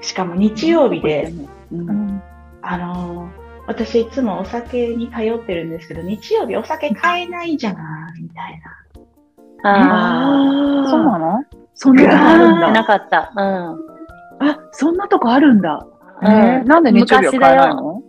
[0.00, 1.34] しかも日曜日で、
[1.70, 2.22] うんうん。
[2.62, 3.28] あの、
[3.66, 7.80] 私いつもお酒に頼ってるんですけど、日曜日お酒買えないじゃな
[8.16, 9.70] い、みたいな。
[9.70, 11.44] ああ、そうなの？
[11.74, 12.72] そんなとこあるんだ。
[12.72, 13.32] なかった。
[13.36, 14.48] うん。
[14.48, 15.86] あ、そんなとこあるんだ。
[16.22, 18.02] えーなんで日曜日は買えないの？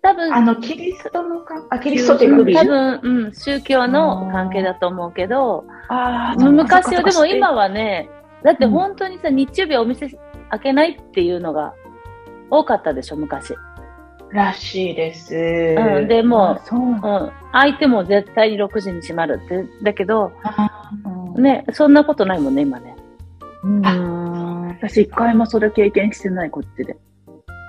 [0.00, 8.08] 多分、あの、キリストのか、あ、キリストっていうか、多分、うん、宗教の関係だと思うけど、あ昔は、でも今は、はね、
[8.44, 10.08] だって本当にさ、日曜日はお店
[10.50, 11.74] 開けないっていうのが
[12.48, 13.54] 多かったでしょ、昔。
[14.32, 15.34] らしいです。
[15.34, 16.98] うん、でもそうう、うん、
[17.52, 20.32] 相手も絶対に6時に閉まるって、だけど、
[21.36, 22.96] うんね、そんなことないもんね、今ね。
[23.64, 26.96] うん私一回もそれ経験してない、こっちで。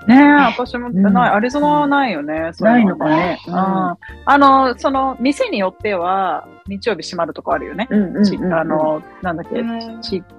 [0.06, 1.30] ねえ、私もうんない。
[1.30, 2.50] アリゾナはないよね。
[2.52, 3.38] そうないののかね。
[3.46, 3.96] うんあ
[4.26, 7.88] の、その、店によっては、日曜日閉まるとこあるよね。
[7.90, 10.36] あの、なんだっけ、うんチック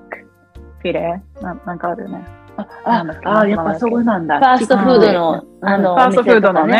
[0.79, 1.21] フィレ？
[1.41, 2.25] ななんかあるよね。
[2.83, 3.05] あ
[3.39, 4.39] あ、やっぱそうなんだ。
[4.39, 6.73] ファーストフードの、うんあの、ファーストフードのね。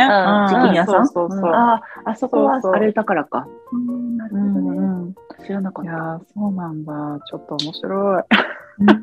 [0.49, 1.05] チキン屋さん？
[1.53, 3.47] あ、あそこはあれだからか。
[3.71, 4.77] うん、なるほどうんね。
[4.77, 5.91] うん知らなかった。
[5.91, 6.93] いやーそうなんだ。
[7.25, 8.23] ちょっと面白い。
[8.79, 8.87] うん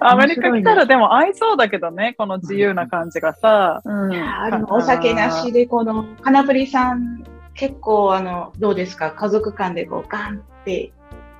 [0.00, 3.80] アメリカ来たらでも合いそうだけどね、この自由な感じがさ。
[3.84, 4.12] うん。
[4.14, 9.12] あのお酒なしで、この、カナプリさん、結構、あの、どうですか？
[9.12, 10.92] 家族間でこう、ガンって、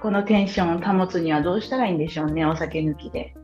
[0.03, 3.35] このテンションを保つにはどうしたらいいんでしょうね、お酒抜きで。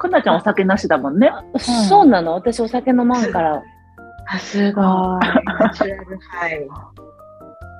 [0.00, 1.30] かなちゃんお酒なしだもんね。
[1.58, 2.34] そうなの？
[2.34, 3.62] 私お酒飲まんから。
[4.26, 4.84] あ、すごい。
[4.84, 6.68] ナチュラルハイ。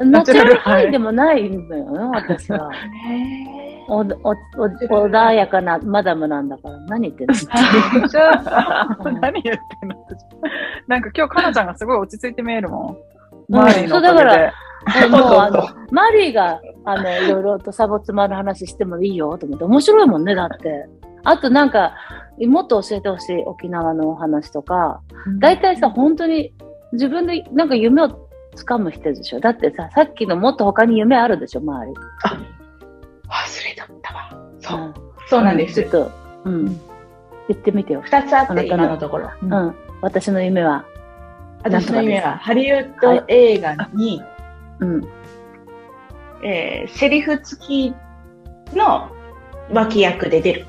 [0.06, 2.70] ナチュラルハイでもないのよ、私は。
[3.88, 4.04] おおお
[5.09, 6.78] 穏やかなマダムなんだから。
[6.87, 7.35] 何言ってんの？
[9.20, 9.96] 何言ってんの？
[10.87, 12.96] なんか今日、かなちゃんがすごい落ち着いて見えるも
[13.48, 13.52] ん。
[13.52, 14.52] マリーのおそうだから
[15.09, 20.88] も うあの、マリーが、あの、いろいろとサボツマの話してもいいよと思って、面白いもんね、だって。
[21.24, 21.94] あとなんか、
[22.38, 25.02] もっと教えてほしい沖縄のお話とか、
[25.38, 26.54] 大体さ、本当に
[26.92, 29.40] 自分でなんか夢を掴む人でしょ？
[29.40, 31.92] だってさ、さっきのもっと他に夢あるでしょ、周り。
[31.92, 34.30] 忘れとったわ。
[34.61, 34.80] そう。
[34.80, 34.94] うん
[35.28, 35.90] そうなんですちょっ。
[35.90, 36.11] と、
[36.44, 36.64] うん。
[36.66, 36.76] 言
[37.52, 38.00] ってみてよ。
[38.00, 39.30] 二つあって、今のところ。
[39.40, 39.74] うん。
[40.00, 40.85] 私の夢は。
[41.62, 44.20] 私の夢は、ハリウッド映画に、
[44.80, 45.09] うん。
[46.42, 47.94] えーセリフ付き
[48.74, 49.09] の
[49.72, 50.66] 脇役で出る。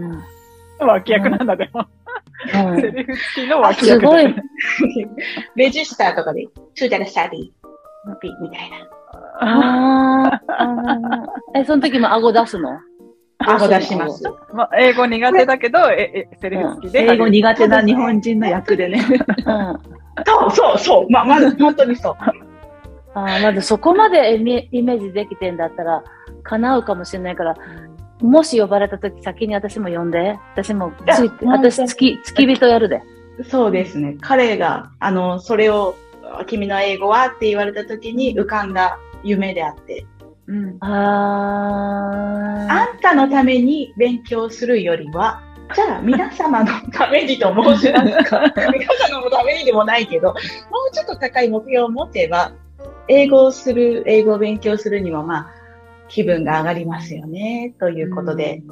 [0.00, 0.86] うん。
[0.86, 1.80] 脇役なんだ、でも。
[1.80, 4.06] うんセリフ付きの脇役で。
[4.06, 4.34] すごい。
[5.56, 7.50] レジスターとかで、チューダラサディ、
[8.20, 8.76] ピみたいな。
[9.40, 11.60] あーあー。
[11.60, 12.78] え、その時も顎出すの？
[13.38, 14.22] 顎出します。
[14.52, 17.04] まあ、英語苦手だけど、え、え、セリフ付きで。
[17.12, 19.04] 英語苦手な日本人の役でね。
[19.46, 19.80] うん。
[20.24, 21.10] そうそうそう。
[21.10, 22.16] ま、まず、本当にそう。
[23.14, 26.02] ああ、まだそこまでイメイメージできてんだったら、
[26.42, 27.56] 叶うかもしれないから、
[28.20, 33.02] もし呼ばれた時先に私も呼んで、私もつ私付き、付き人やるで。
[33.48, 34.16] そうですね。
[34.20, 35.94] 彼が、あの、それを、
[36.46, 40.06] 君の英語はって言われた時に浮かんだ夢であって、
[40.46, 40.76] うん。
[40.80, 45.42] ああんたのために勉強するよりは、
[45.74, 48.40] じゃあ皆様のためにと申しますか？
[48.72, 52.52] 皆様のためにでもないけど、もうちょっと高い目標を持てば、
[53.08, 55.46] 英語をする、英語を勉強するにもまあ、
[56.08, 58.62] 気分が上がりますよね、ということで、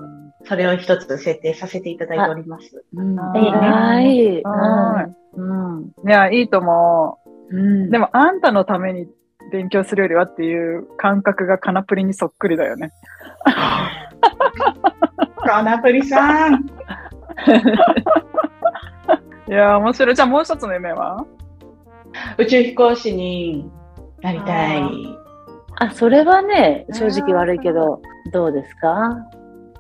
[0.47, 2.85] それを一つ設定させていただいております。
[2.95, 3.19] うん。
[3.19, 4.43] あ、偉い。
[4.43, 5.77] はうん。
[5.77, 5.85] うん。
[6.09, 7.19] いや、いいと思
[7.51, 7.91] うんう。
[7.91, 9.09] でも、あんたのために
[9.53, 12.93] 勉強するよりはっていう感覚がカナプリにそっくりだよね。
[15.47, 16.67] カナプリさん。
[19.47, 20.15] いや、面白い。
[20.15, 21.27] じゃあもう一つの夢は？
[22.39, 23.71] 宇宙飛行士に
[24.23, 24.81] なりたい。
[25.77, 28.01] あ、それはね、正直悪いけど、
[28.33, 29.17] どうですか？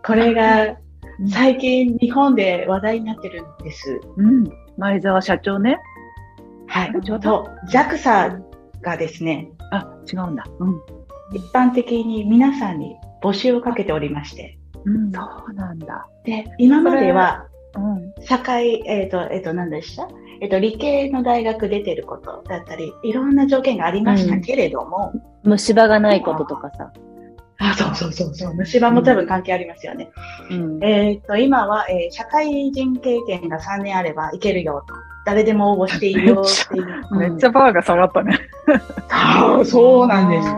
[0.04, 0.76] これが
[1.30, 4.00] 最近日本で話題になってるんです。
[4.16, 4.44] うん。
[4.76, 5.78] 前澤社長ね。
[6.66, 6.92] はい。
[7.02, 8.42] ちょうど JAXA
[8.83, 10.44] がですね、あ、違うんだ。
[10.59, 10.80] うん。
[11.33, 14.59] 一般的に皆さんに募集をかけておりまして。
[14.85, 15.12] うん。
[15.12, 16.09] そうなんだ。
[16.24, 18.24] で、今まではうん。
[18.24, 20.09] 社会、えっ、と、えっ、と、何でした？
[20.40, 26.92] えっ、と、理系の大学出てることだったり、いろんな条件がありましたけれども、虫歯がないこととかさ。
[27.59, 30.11] あ、そうそうそうそう、虫歯も多分関係ありますよね。
[30.51, 30.85] うん。
[30.85, 34.94] えっ、と、今は、えー社会人経験が3年あればいけるよと。
[35.25, 37.07] 誰でも応募していいよっていう。
[37.11, 38.38] う んめっちゃバーが下がったね。
[39.25, 40.49] そう、そうなんです。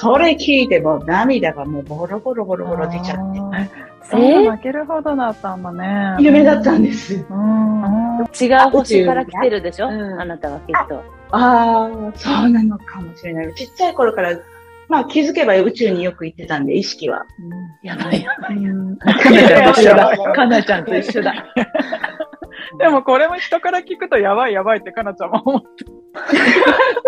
[0.00, 3.87] それ聞いても涙がもうボロボロボロボロ出ちゃって。
[4.10, 6.16] そうえ泣けるほどだったんだね。
[6.18, 7.14] 夢だったんです。
[7.14, 8.24] うん。
[8.40, 10.20] 違う星から来てるでしょ、うん。
[10.20, 11.04] あなたはきっと。
[11.30, 13.54] ああ、そうなのかもしれない。
[13.54, 14.38] ちっちゃい頃から、
[14.88, 17.26] まあ気づけば宇宙によく行ってたんで、意識は。
[17.82, 18.56] やばいやばい。
[19.12, 19.74] かなちゃん。
[19.74, 20.16] と一緒だ。
[20.34, 20.84] かなちゃん。
[20.86, 21.34] と一緒だ。
[22.78, 25.30] でもこれも人から聞くとやばいやばいってかなちゃん。
[25.30, 25.97] も思って。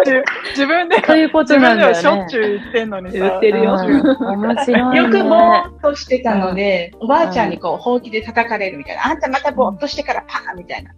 [0.04, 2.08] 自自分で、そういうこと自分でなんだよね。
[2.08, 3.18] はしょっちゅう言ってんのにさ。
[3.18, 4.96] 言ってるようん面白い、ね。
[4.98, 9.06] よくぼーっとしてたので、おばあちゃんにこう、ほうきで叩かれるみたいな。
[9.06, 10.92] あんたまたぼーっとしてからパーンみたいな。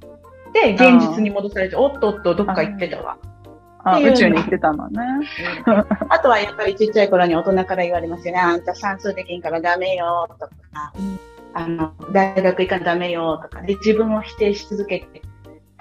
[0.53, 3.17] で、現実に戻されて、おっとっとどっか行ってたわ。
[3.85, 5.01] あ宇宙に行ってたのね。
[6.09, 8.41] あとはやっぱりちっちゃい頃に大人から言われますよね。
[8.41, 10.51] あんた算数できんからダメよとか、
[11.55, 15.23] あの、大学行かんダメよとか、で、自分を否定し続けて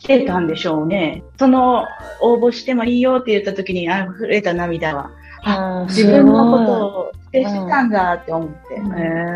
[0.02, 1.24] きてたんでしょうね。
[1.38, 1.86] その、
[2.22, 5.12] 応募してもいいよって言った時に、あ、溢れた涙は、
[5.44, 8.56] うん自分のことを否定してたんだって思って。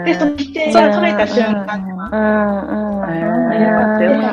[0.06, 1.92] で、その否定が取れた瞬間に。
[1.92, 2.12] は、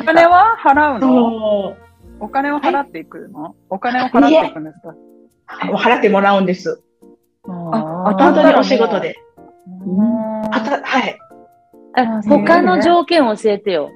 [0.01, 1.75] お金は払うの？
[2.19, 3.55] お金を払っていくの？
[3.69, 4.93] お金を払っていくんですか？
[5.77, 6.79] 払ってもらうんです。
[7.47, 9.15] あ本当にお仕事で。
[9.85, 10.45] うん。
[10.53, 11.17] あた、はい。
[11.95, 13.89] あ他の条件教えてよ。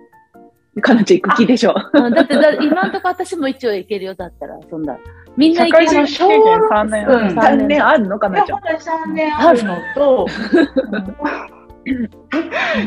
[0.82, 1.76] かなちゃん行く気でしょ。
[1.94, 4.98] うんだってだ今んとこ私も一応行けるよ、だったら、そんな。
[5.36, 7.08] みんな社行ける会人経験3年。
[7.08, 8.60] うん3年あるのかいなちゃん。
[8.60, 10.28] や本当に3年あるのと、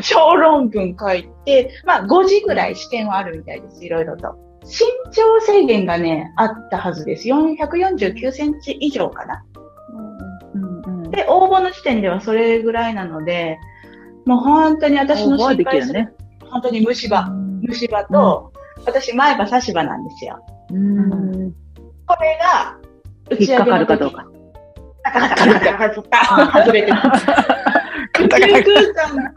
[0.01, 4.35] 小論文書いて、まあ5時ぐらい試験はあるみたいです、いろいろと。
[4.63, 7.27] 身長制限がね、あったはずです。
[7.27, 9.43] 449センチ以上かな。
[10.53, 13.57] うんうんで、応募の時点ではそれぐらいなので、
[14.25, 16.11] もう本当に私の応募は心配する、できるね。
[16.51, 17.29] 本当に虫歯、
[17.61, 18.51] 虫歯と、
[18.85, 20.43] 私前歯差し歯なんですよ。
[20.71, 21.53] うん。
[22.05, 22.77] これが、
[23.39, 24.25] 引っかかるかどうか。
[25.03, 27.25] ガタガタガタガタガタガタ外れてます。
[28.19, 29.33] 宇宙空間、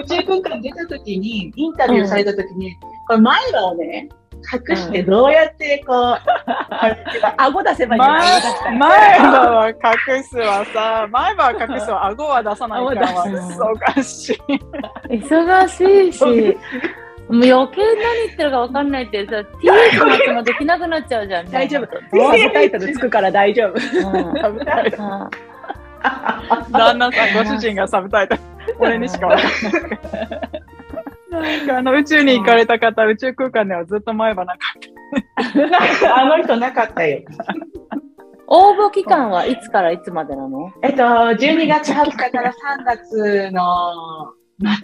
[0.00, 2.74] 宇宙空間出た時に、インタビューされた時に、
[3.06, 4.08] これ前歯をね、
[4.52, 6.16] 隠してどうやってこう、
[7.36, 15.14] 顎出せばいい前ら前歯は隠すはさ、前歯は隠すは顎は出さないからは、顎出すそうかしい。
[15.16, 21.50] 忙しいし、もう余計何言ってるか分かんないってさ、TH のやつもできなくなっちゃうじゃん。
[21.50, 21.86] 大丈夫。
[21.86, 21.98] サ
[22.48, 23.74] ブタイトルつくから大丈夫。
[23.74, 25.30] うんサブタイトルあ
[26.70, 28.40] 旦那さん、ご主人がサブタイトル。
[28.78, 30.62] 俺にしかわかんない。
[31.40, 34.98] なんかあの宇宙に行かれた方、宇宙空間ではずっと前歯なかっ
[36.14, 37.22] あの人なかったよ。
[38.46, 40.72] 応募期間はいつからいつまでなの？
[40.82, 44.32] えっと、12月20日から3月の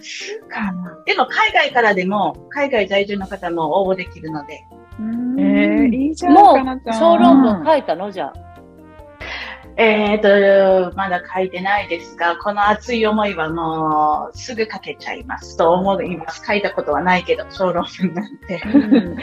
[0.07, 1.03] 末かな。
[1.05, 4.59] でも海外からでも、海外在住の方も応募できるので。
[5.37, 5.41] た。
[5.41, 8.11] えー、いいじゃん、もうん小論文書いたの？
[8.11, 8.33] じゃあ。
[9.77, 16.41] えっと、まだ書いてないですが、この熱い思いはもうすぐ書けちゃいますと思います。
[16.45, 18.61] 書いたことはないけど、小論文なんて。
[18.65, 18.77] う
[19.11, 19.17] ん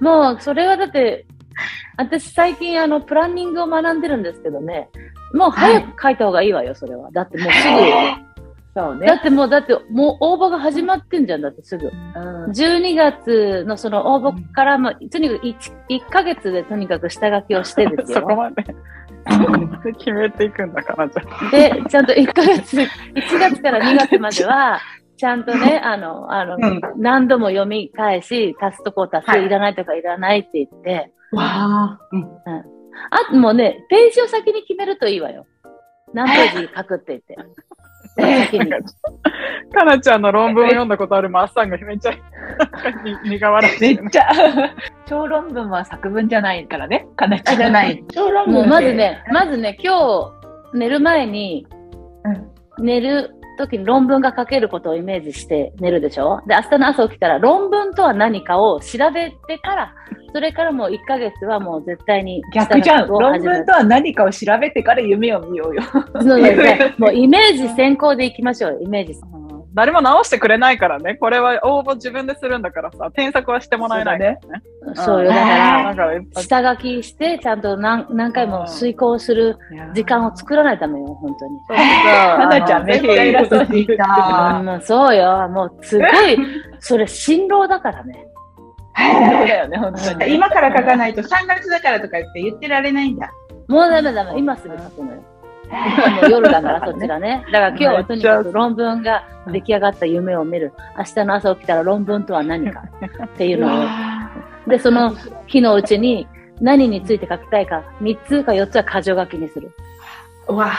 [0.00, 1.26] もう、それはだって、
[1.96, 4.90] 私最近あの、プランニングを学んでるんですけどね、
[5.32, 7.10] もう早く書いた方がいいわよ、それは。
[7.12, 7.62] だってもうす
[8.74, 9.06] そうぐ。
[9.06, 11.86] だってもう、だってもう応募が始まってんじゃん、だってすぐ。
[11.88, 15.56] うん12月のその応募からも、とにかく 1,
[15.88, 18.20] 1ヶ月でとにかく下書きをしてですよ。
[18.20, 18.64] そこまで
[19.98, 21.50] 決めていくんだかなちゃん。
[21.50, 22.88] で、ちゃんと1ヶ月、1
[23.38, 24.80] 月から2月までは、
[25.16, 32.00] ちゃんとね、あの、あの、うん何度も読み返し、足すとこ足す、はいいらないとかいらないって言って、わあ。
[32.12, 32.26] うん
[33.10, 35.46] あともうね、ページを先に決めるといいわよ。
[36.14, 37.36] 何ページ書くって言って。
[39.74, 42.18] かなちゃんの論文を読んだことあるマッサンがめっちゃに
[43.28, 44.26] 苦笑いめっちゃ、
[45.08, 47.56] 小論文は作文じゃないからね、かなちゃん。
[47.56, 48.02] じゃない。
[48.14, 49.94] 小論文まずね、まずね、今
[50.72, 51.66] 日寝る前に、
[52.78, 56.40] 寝る時に論文が書けることをイメージして寝るでしょ？
[56.46, 59.92] で、明日の朝起きたら論文とは何かを調べてから、
[60.34, 63.08] それからもう1ヶ月はもう絶対に逆じゃん。
[63.08, 65.82] 論文とは何かを調べてから夢を見ようよ。
[65.82, 66.44] そうそうそう
[66.98, 69.14] もうイメージ先行でいきましょうよ、イメージ。
[69.76, 71.16] 誰も直してくれないからね。
[71.16, 74.62] これは応募自分でするんだからさ、添削はしてもらえないからね。
[74.94, 75.28] そうよ。
[75.28, 79.58] だかだら、から下書きして、ちゃんと何何回も遂行する
[79.92, 81.60] 時間を作らないためよ、本当に。
[81.68, 85.46] かなちゃんめっちゃ偉そうに言ってるあうん、 そうよ。
[85.50, 86.10] もう、すごい、
[86.80, 88.26] それ、辛労だからね。
[88.96, 90.34] そうだよね、本当に。
[90.36, 93.30] 今から書かないと3月だからとか言って言ってられないんだ。
[93.68, 94.38] もうダメダメ。
[94.38, 95.22] 今すぐ書くのよ。
[95.70, 97.44] 今もう夜だから、そっちがね。
[97.52, 100.72] だから今日はとにかく論文が出来上がった夢を見る。
[100.96, 102.84] 明日の朝起きたら論文とは何か
[103.24, 103.86] っていうのを。
[104.66, 105.14] で、その
[105.46, 106.26] 日のうちに
[106.60, 109.70] 何について書きたいか、3つか4つは箇条書きにする。
[110.48, 110.72] うわ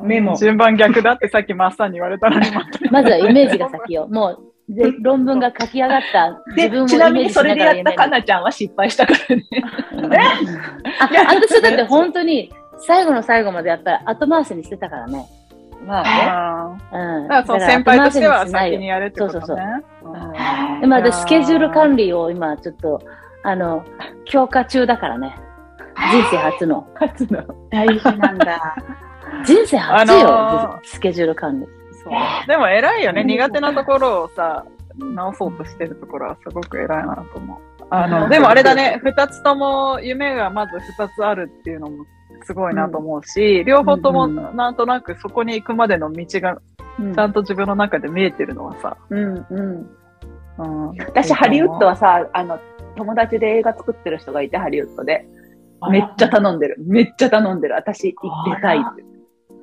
[0.00, 2.46] うんメモ順番逆だってさっきマッサンに言われたのに
[2.90, 4.08] まずはイメージが先よ。
[4.08, 9.44] もう、で論文が書き上がった自分ちなみにそれでやったかなちゃんは失敗したからね。
[11.00, 15.26] あ、 私だって本当に最後の最後までやっぱり後回しにしてたからね。
[15.86, 16.78] まあね。
[16.92, 17.28] うん。
[17.28, 19.46] だからその先輩としては先にやれってことね。
[19.46, 23.00] そうそううんでも私スケジュール管理を今ちょっと、
[23.42, 23.84] あの、
[24.24, 25.36] 強化中だからね。
[26.10, 26.86] 人生初の。
[26.94, 27.42] 勝つの。
[27.70, 28.76] 大事なんだ。
[29.44, 31.66] 人生初よ、あのスケジュール管理。
[32.02, 33.24] そうでも偉いよね。
[33.24, 34.64] 苦手なところをさ、
[34.98, 37.58] 直そうとしてるところはすごく偉いなと思う。
[37.90, 42.04] あの、でもあれだね、二つとも夢がまず二つあるっていうのも
[42.42, 46.58] すごいなと思うし、両方ともうんなんとなくそこに行くまでの道が
[46.98, 49.90] うんちゃんと自分の中で見えてるのはさ、うんうん。
[50.56, 52.60] うん、私、ハリウッドはさ、あの、
[52.96, 55.26] 友達で映画作ってる人がいて、ハリウッドで。
[55.90, 56.76] めっちゃ頼んでる。
[56.78, 57.74] めっちゃ頼んでる。
[57.74, 59.04] 私、行ってたいって。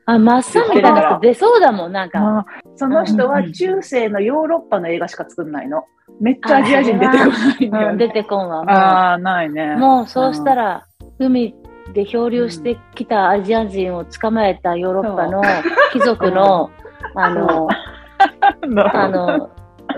[0.05, 2.19] あ、マッサンみたいな人出そうだもん、なんか。
[2.19, 2.45] まあ
[2.75, 5.85] その人は中世のヨーロッパの映画しか作んないの。
[6.19, 8.07] めっちゃアジア人出てこないんだようん、ね。
[8.07, 8.63] 出てこんわ。
[8.63, 9.75] もああ、ないね。
[9.77, 10.85] う、もうそうしたら、
[11.19, 11.55] 海
[11.93, 15.41] で漂流してきたアジア人を捕まえたヨーロッパの
[15.93, 16.71] 貴族の、
[17.15, 17.67] あの、
[18.93, 19.49] あの、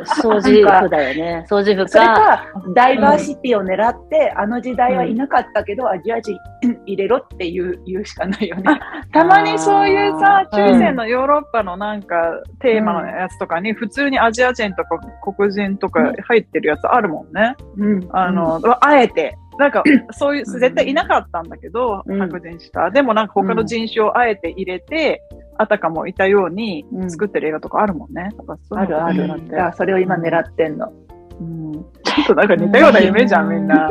[0.01, 1.45] 掃除婦だよね。
[1.49, 6.37] 掃除婦それか、か、ダイバーシティを狙って、あの時代はいなかったけど、アジア人
[6.85, 8.63] 入れろっていう言うしかないよね。
[9.11, 14.99] たまにそういうさ、中世のヨーロッパのなんかテーマのやつとかに、普通にアジア人とか
[15.35, 17.55] 黒人とか入ってるやつあるもんね。
[17.77, 18.09] うん。
[18.11, 19.37] あの、あえて。
[19.59, 22.91] なんか、そういう、絶対いなかったんだけど、うん白人しか。
[22.91, 25.21] でもなんか他の人種をあえて入れて、
[25.57, 28.29] あたかもいたようにうん作ってる映画とかあるもんね。
[28.71, 29.49] あるある。
[29.49, 30.91] だそれを今狙ってんの。
[31.39, 33.89] うんちょっとなんか似たような夢じゃん、みんな。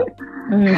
[0.50, 0.66] うん。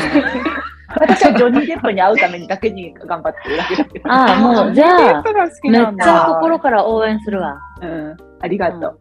[0.96, 4.12] 私はジョニー・デップに会うためにだけに頑張ってるだけだけど。
[4.12, 5.22] ああ、もう、じゃあ、
[5.64, 6.04] めっなんだ。
[6.04, 7.58] ちゃ心から応援するわ。
[7.82, 8.16] うん。
[8.40, 8.98] ありがとう。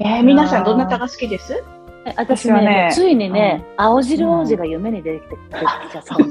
[0.00, 1.54] えー、皆さんどなたが好きです？
[1.54, 1.77] え
[2.16, 5.36] 私ね、私はねついにね、青汁王子が夢に出てきて、
[5.92, 6.24] ちゃったね。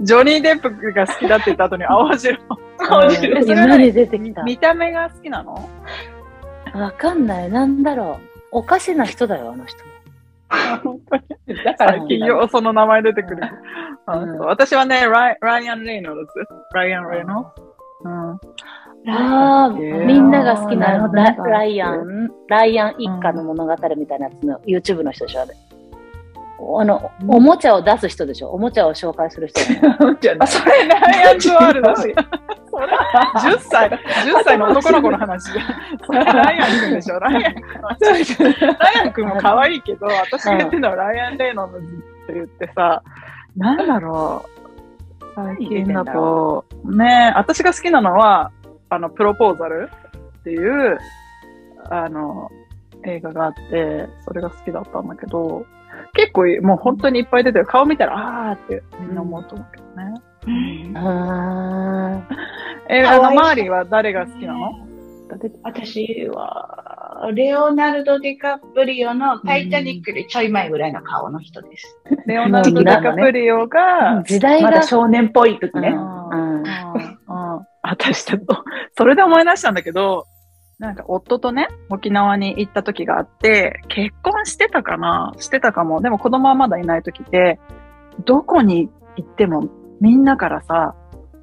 [0.00, 2.54] ジョニー・デップが好きだって言った後に青汁を。
[2.54, 2.62] うん
[3.48, 4.42] 夢に出てきた？
[4.42, 5.68] 見た目が好きなの？
[6.74, 7.50] わかんない。
[7.50, 8.20] なんだろ
[8.52, 8.58] う。
[8.58, 9.90] おかしな人だよ、あの人も。
[10.82, 11.64] 本当に？
[11.64, 13.42] だから最近よ、その名前出てくる。
[14.06, 16.32] あうん私はね、ライライアン・レイノルズ。
[16.72, 17.66] ライアン・レイノルズ。
[18.04, 18.38] うん。
[19.08, 25.54] ああ、みんなが好きなラライアン、ライアン一家の物語みたいなやつの YouTube の人でしょ、あれ。
[26.58, 29.60] あの、おもちゃを出す人でしょおもちゃを紹介する人。
[30.40, 32.02] あ、それ、ライアンズワールドだし。
[32.02, 32.86] それ、
[33.54, 33.98] 10歳、10
[34.44, 35.66] 歳の男の子の話じゃん。
[36.04, 37.62] それ、ライアン君でしょライアン君。
[37.72, 43.02] ライアン君も可愛いけど、私が言ってるのはライアン・レイノルズって言ってさ、
[43.56, 44.56] なんだろう。
[45.36, 48.50] 最近だと、ね私が好きなのは、
[48.88, 49.90] あの、プロポーザル
[50.40, 50.98] っていう、
[51.90, 52.50] あの、
[53.04, 55.66] 映画があって、それが好きだったんだけど、
[56.14, 57.66] 結構もう本当にいっぱい出てる。
[57.66, 60.14] 顔見たら、あーってみんな思うと思うけどね。
[60.94, 62.22] あ
[62.88, 64.72] え、 あの、かわいいマーリーは誰が好きなの？
[65.64, 71.98] 私は、レオナルド・ディカプリオのタイタニックよりちょい前ぐらいの顔の人です。
[72.26, 75.88] レオナルド・ディカプリオがあ、、時代がまだ、少年っぽい時ね。
[75.88, 76.64] うんうん
[77.86, 78.64] うん私ちょっと、
[78.96, 80.26] それで思い出したんだけど、
[80.78, 85.32] なんか夫とね、沖縄に行った時があって、結婚してたかな？
[85.38, 86.02] してたかも。
[86.02, 87.58] でも子供はまだいない時で、
[88.26, 89.68] どこに行っても
[90.00, 90.94] みんなからさ、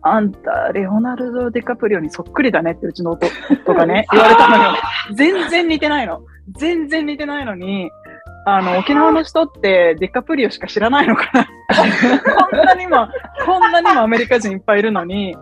[0.03, 4.73] あんた、レオナルド・ディカプリオにそっくりだねってうちの夫夫がね、 言われたのよ。
[5.13, 6.21] 全然似てないの。
[6.57, 7.89] 全然似てないのに、
[8.45, 11.47] あの、沖縄の人ってディカプリオしか知らないのかな
[12.51, 13.07] こんなにも、
[13.45, 15.35] こんなにもアメリカ人いっぱいいるのに、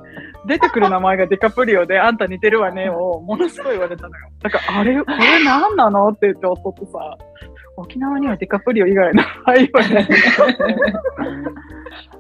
[0.46, 4.28] 出てくる名前がディカプリオで、あんた似てるわね を、ものすごい言われたのよ。
[4.42, 7.18] だから、あれ、これ何なのって言って夫ってさ、
[7.78, 10.08] 沖縄にはディカプリオ以外の名前はね。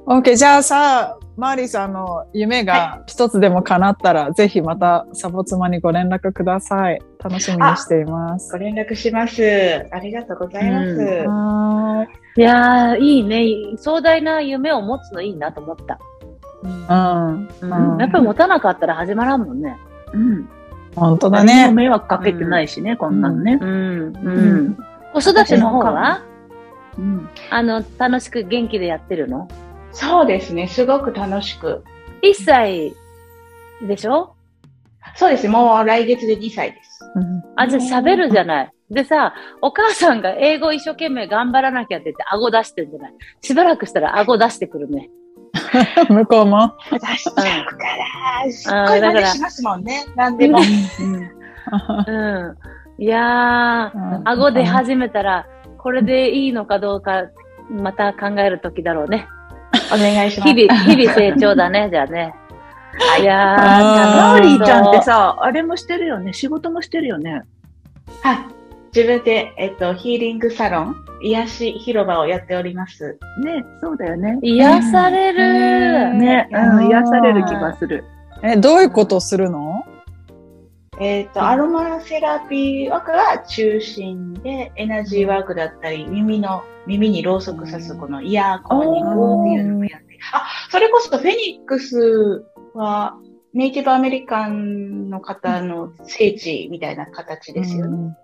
[0.07, 6.99] OK、じゃあさ、マーリーさんの夢が一つでも叶ったら、ぜひまたサボ妻にご連絡ください。
[7.23, 8.51] 楽しみにしています。
[8.51, 9.87] ご連絡します。
[9.91, 10.89] ありがとうございます。
[10.89, 12.41] うはーい。
[12.41, 13.77] いやー、いいね。
[13.77, 15.99] 壮大な夢を持つのいいなと思った。
[16.63, 17.47] うん。
[17.61, 19.77] うんやっぱり持たなかったら始まらんもんね。
[20.13, 20.49] うん。
[20.95, 21.71] 本当だね。
[21.71, 23.57] 迷惑かけてないしね、こんなのね。
[23.61, 23.69] うん。
[23.69, 24.77] ううんん。
[25.13, 26.21] 子育ての方は？
[26.97, 27.29] うん。
[27.49, 29.47] あの、楽しく元気でやってるの？
[29.93, 30.67] そうですね。
[30.67, 31.83] すごく楽しく。
[32.21, 32.93] ?1 歳
[33.81, 34.35] でしょ？
[35.15, 35.47] そうです。
[35.47, 37.01] もう来月で2歳です。
[37.55, 38.71] あ、じゃあ喋るじゃない。
[38.89, 45.09] でさ、お母さんが英語一生懸命頑張らなきゃって言って顎出してるんじゃないしばらくしたら顎出してくるね。
[46.09, 46.75] 向こうも？
[46.91, 47.87] 出しちゃうか
[48.45, 50.05] ら、すっごい真似しますもんね。
[50.15, 50.59] なんでも。
[50.59, 50.61] う
[52.11, 52.57] ん。
[52.97, 55.45] いやー、うん顎出始めたら、
[55.77, 57.23] これでいいのかどうか、
[57.69, 59.27] また考える時だろうね。
[59.93, 60.53] お願いします。
[60.53, 62.33] 日々、日々成長だね、 じゃあね。
[63.21, 66.33] いやー、あマーリーちゃんってさ、さ、あれもしてるよね。
[66.33, 67.43] 仕事もしてるよね。
[68.21, 68.37] はい。
[68.93, 73.17] 自分で、えっと、ヒーリングサロン、癒し広場をやっております。
[73.43, 74.37] ね、そうだよね。
[74.41, 76.13] 癒される。
[76.15, 78.03] ね、うん、癒される気がする。
[78.43, 79.85] え、どういうことするの？
[80.99, 90.19] えっと、アロマセラピーワークが中心で、エナジーワークだったり、耳の、耳にろうそくさすこのイヤーコーニングっていうのをやって。
[90.33, 93.15] あ、それこそフェニックスは、
[93.53, 98.15] ネイティブアメリカンの方の聖地みたいな形ですよね。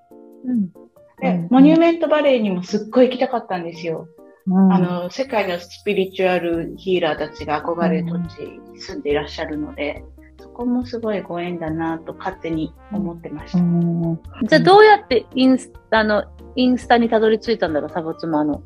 [0.48, 0.70] うん。
[0.70, 4.08] でうんモニュメントバレーにもすっごい行きたかったんですよ。
[4.48, 10.04] うんあの、世界のスピリチュアルヒーラーたちが憧れる土地に住んでいらっしゃるので、
[10.40, 13.58] そこもすごいご縁だなと勝手に思ってました。
[13.60, 16.24] うんじゃあどうやってインスタの、
[16.56, 18.62] インスタにたどり着いたんだろう、サボ妻の？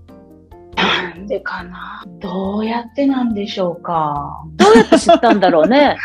[0.76, 2.04] なんでかな？
[2.20, 4.44] どうやってなんでしょうか？
[4.58, 5.98] どうやって知ったんだろうね、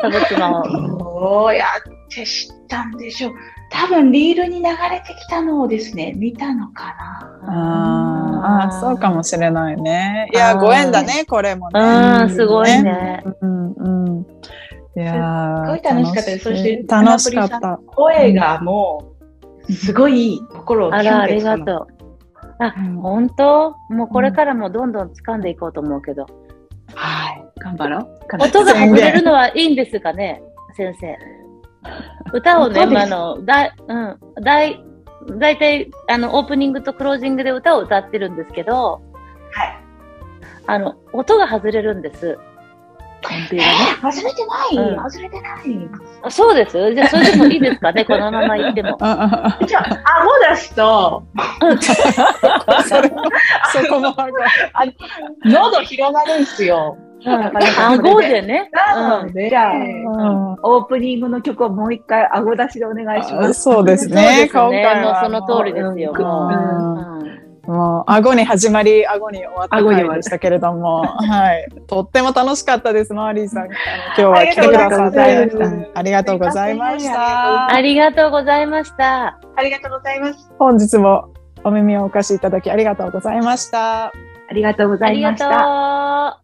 [0.00, 0.98] サボ妻を。
[0.98, 3.32] どうやって知ったんでしょう？
[3.72, 7.30] 多分リールに流れてきたのをですね、見たのかな。
[7.46, 10.28] あーあー、そうかもしれないね。
[10.32, 11.80] いや、ご縁だね、これもね。
[11.80, 13.24] うん、すごいね。
[13.40, 13.88] うんう
[14.20, 14.26] ん。
[14.94, 17.80] いやーすごい楽しかったですそして楽しかった。
[17.86, 19.14] 声がも
[19.66, 21.86] う、すごい心をあら、ありがとう。
[22.58, 23.74] あうん、本当？
[23.88, 26.26] もうこれからもどんどん掴んでいこうと思うけど。
[26.94, 27.44] はい。
[27.58, 28.18] 頑張ろう。
[28.38, 30.42] 音が外れるのはいいんですかね、
[30.76, 31.16] 先生。
[32.32, 34.84] 歌をね、そうですまああの、だい、うん、だい、
[35.38, 39.02] だいたい、あの、オープニングとクロージングで歌を歌ってるんですけど、
[39.52, 39.78] はい。
[40.66, 42.38] あの、音が外れるんです。
[43.22, 43.70] コンピがね。
[44.02, 45.62] 外れてない、うん外れてない。
[46.24, 46.94] あそうです。
[46.94, 48.96] じゃあ、それでもいいですかね、 このまま言っても。
[49.00, 49.84] あああじゃあ、
[50.20, 51.22] 顎出すと、
[52.88, 53.22] それも
[53.72, 54.00] そこ
[55.44, 56.96] 喉広がるんですよ。
[57.24, 58.68] うん、顎でね。
[58.72, 63.62] なので、じゃあ、うんオープニングの曲をもう一回顎出しでお願いしまあす。
[63.62, 64.48] そうですね。
[64.52, 68.10] 今回はもうその通りですよ、うんもう。
[68.10, 71.68] 顎に始まり、顎に終わった顎に終わる回でしたけれども、はい。
[71.86, 73.66] とっても楽しかったです、マーリーさん。
[73.66, 73.74] 今
[74.14, 75.90] 日は来てくださって。
[75.94, 77.72] ありがとうございました。
[77.72, 79.38] ありがとうございました。
[79.56, 80.50] ありがとうございます。
[80.58, 81.32] 本日も
[81.64, 84.06] お耳をお貸しいただきありがとうございました。
[84.06, 84.12] あ
[84.52, 85.48] りがとうございました。
[85.48, 86.42] とう。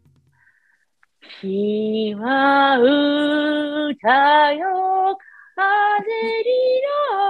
[1.40, 5.18] ひまうたよ、
[5.58, 6.44] 風に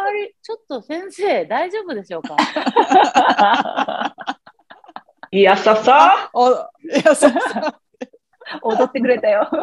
[0.05, 0.35] 乗り。
[0.43, 2.37] ちょっと先生、大丈夫でしょうか？
[5.31, 6.31] いやささ。
[6.33, 6.55] お、い
[7.05, 7.33] や、そう
[8.62, 9.49] 踊ってくれたよ。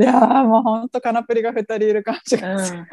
[0.00, 2.84] いやーもうほんとカナプリが二人いる感じがする。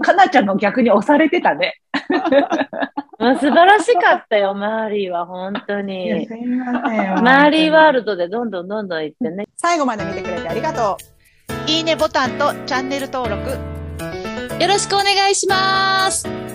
[0.00, 1.74] かなちゃんも逆に押されてたね。
[3.18, 6.26] まあ素晴らしかったよ、マーリーは、本当に。
[7.22, 9.46] マーリーワールドでどんどんどんどん行ってね。
[9.56, 11.13] 最後まで見てくれてありがとう。
[11.74, 16.53] いいねボタンとチャンネル登録よろしくお願いします。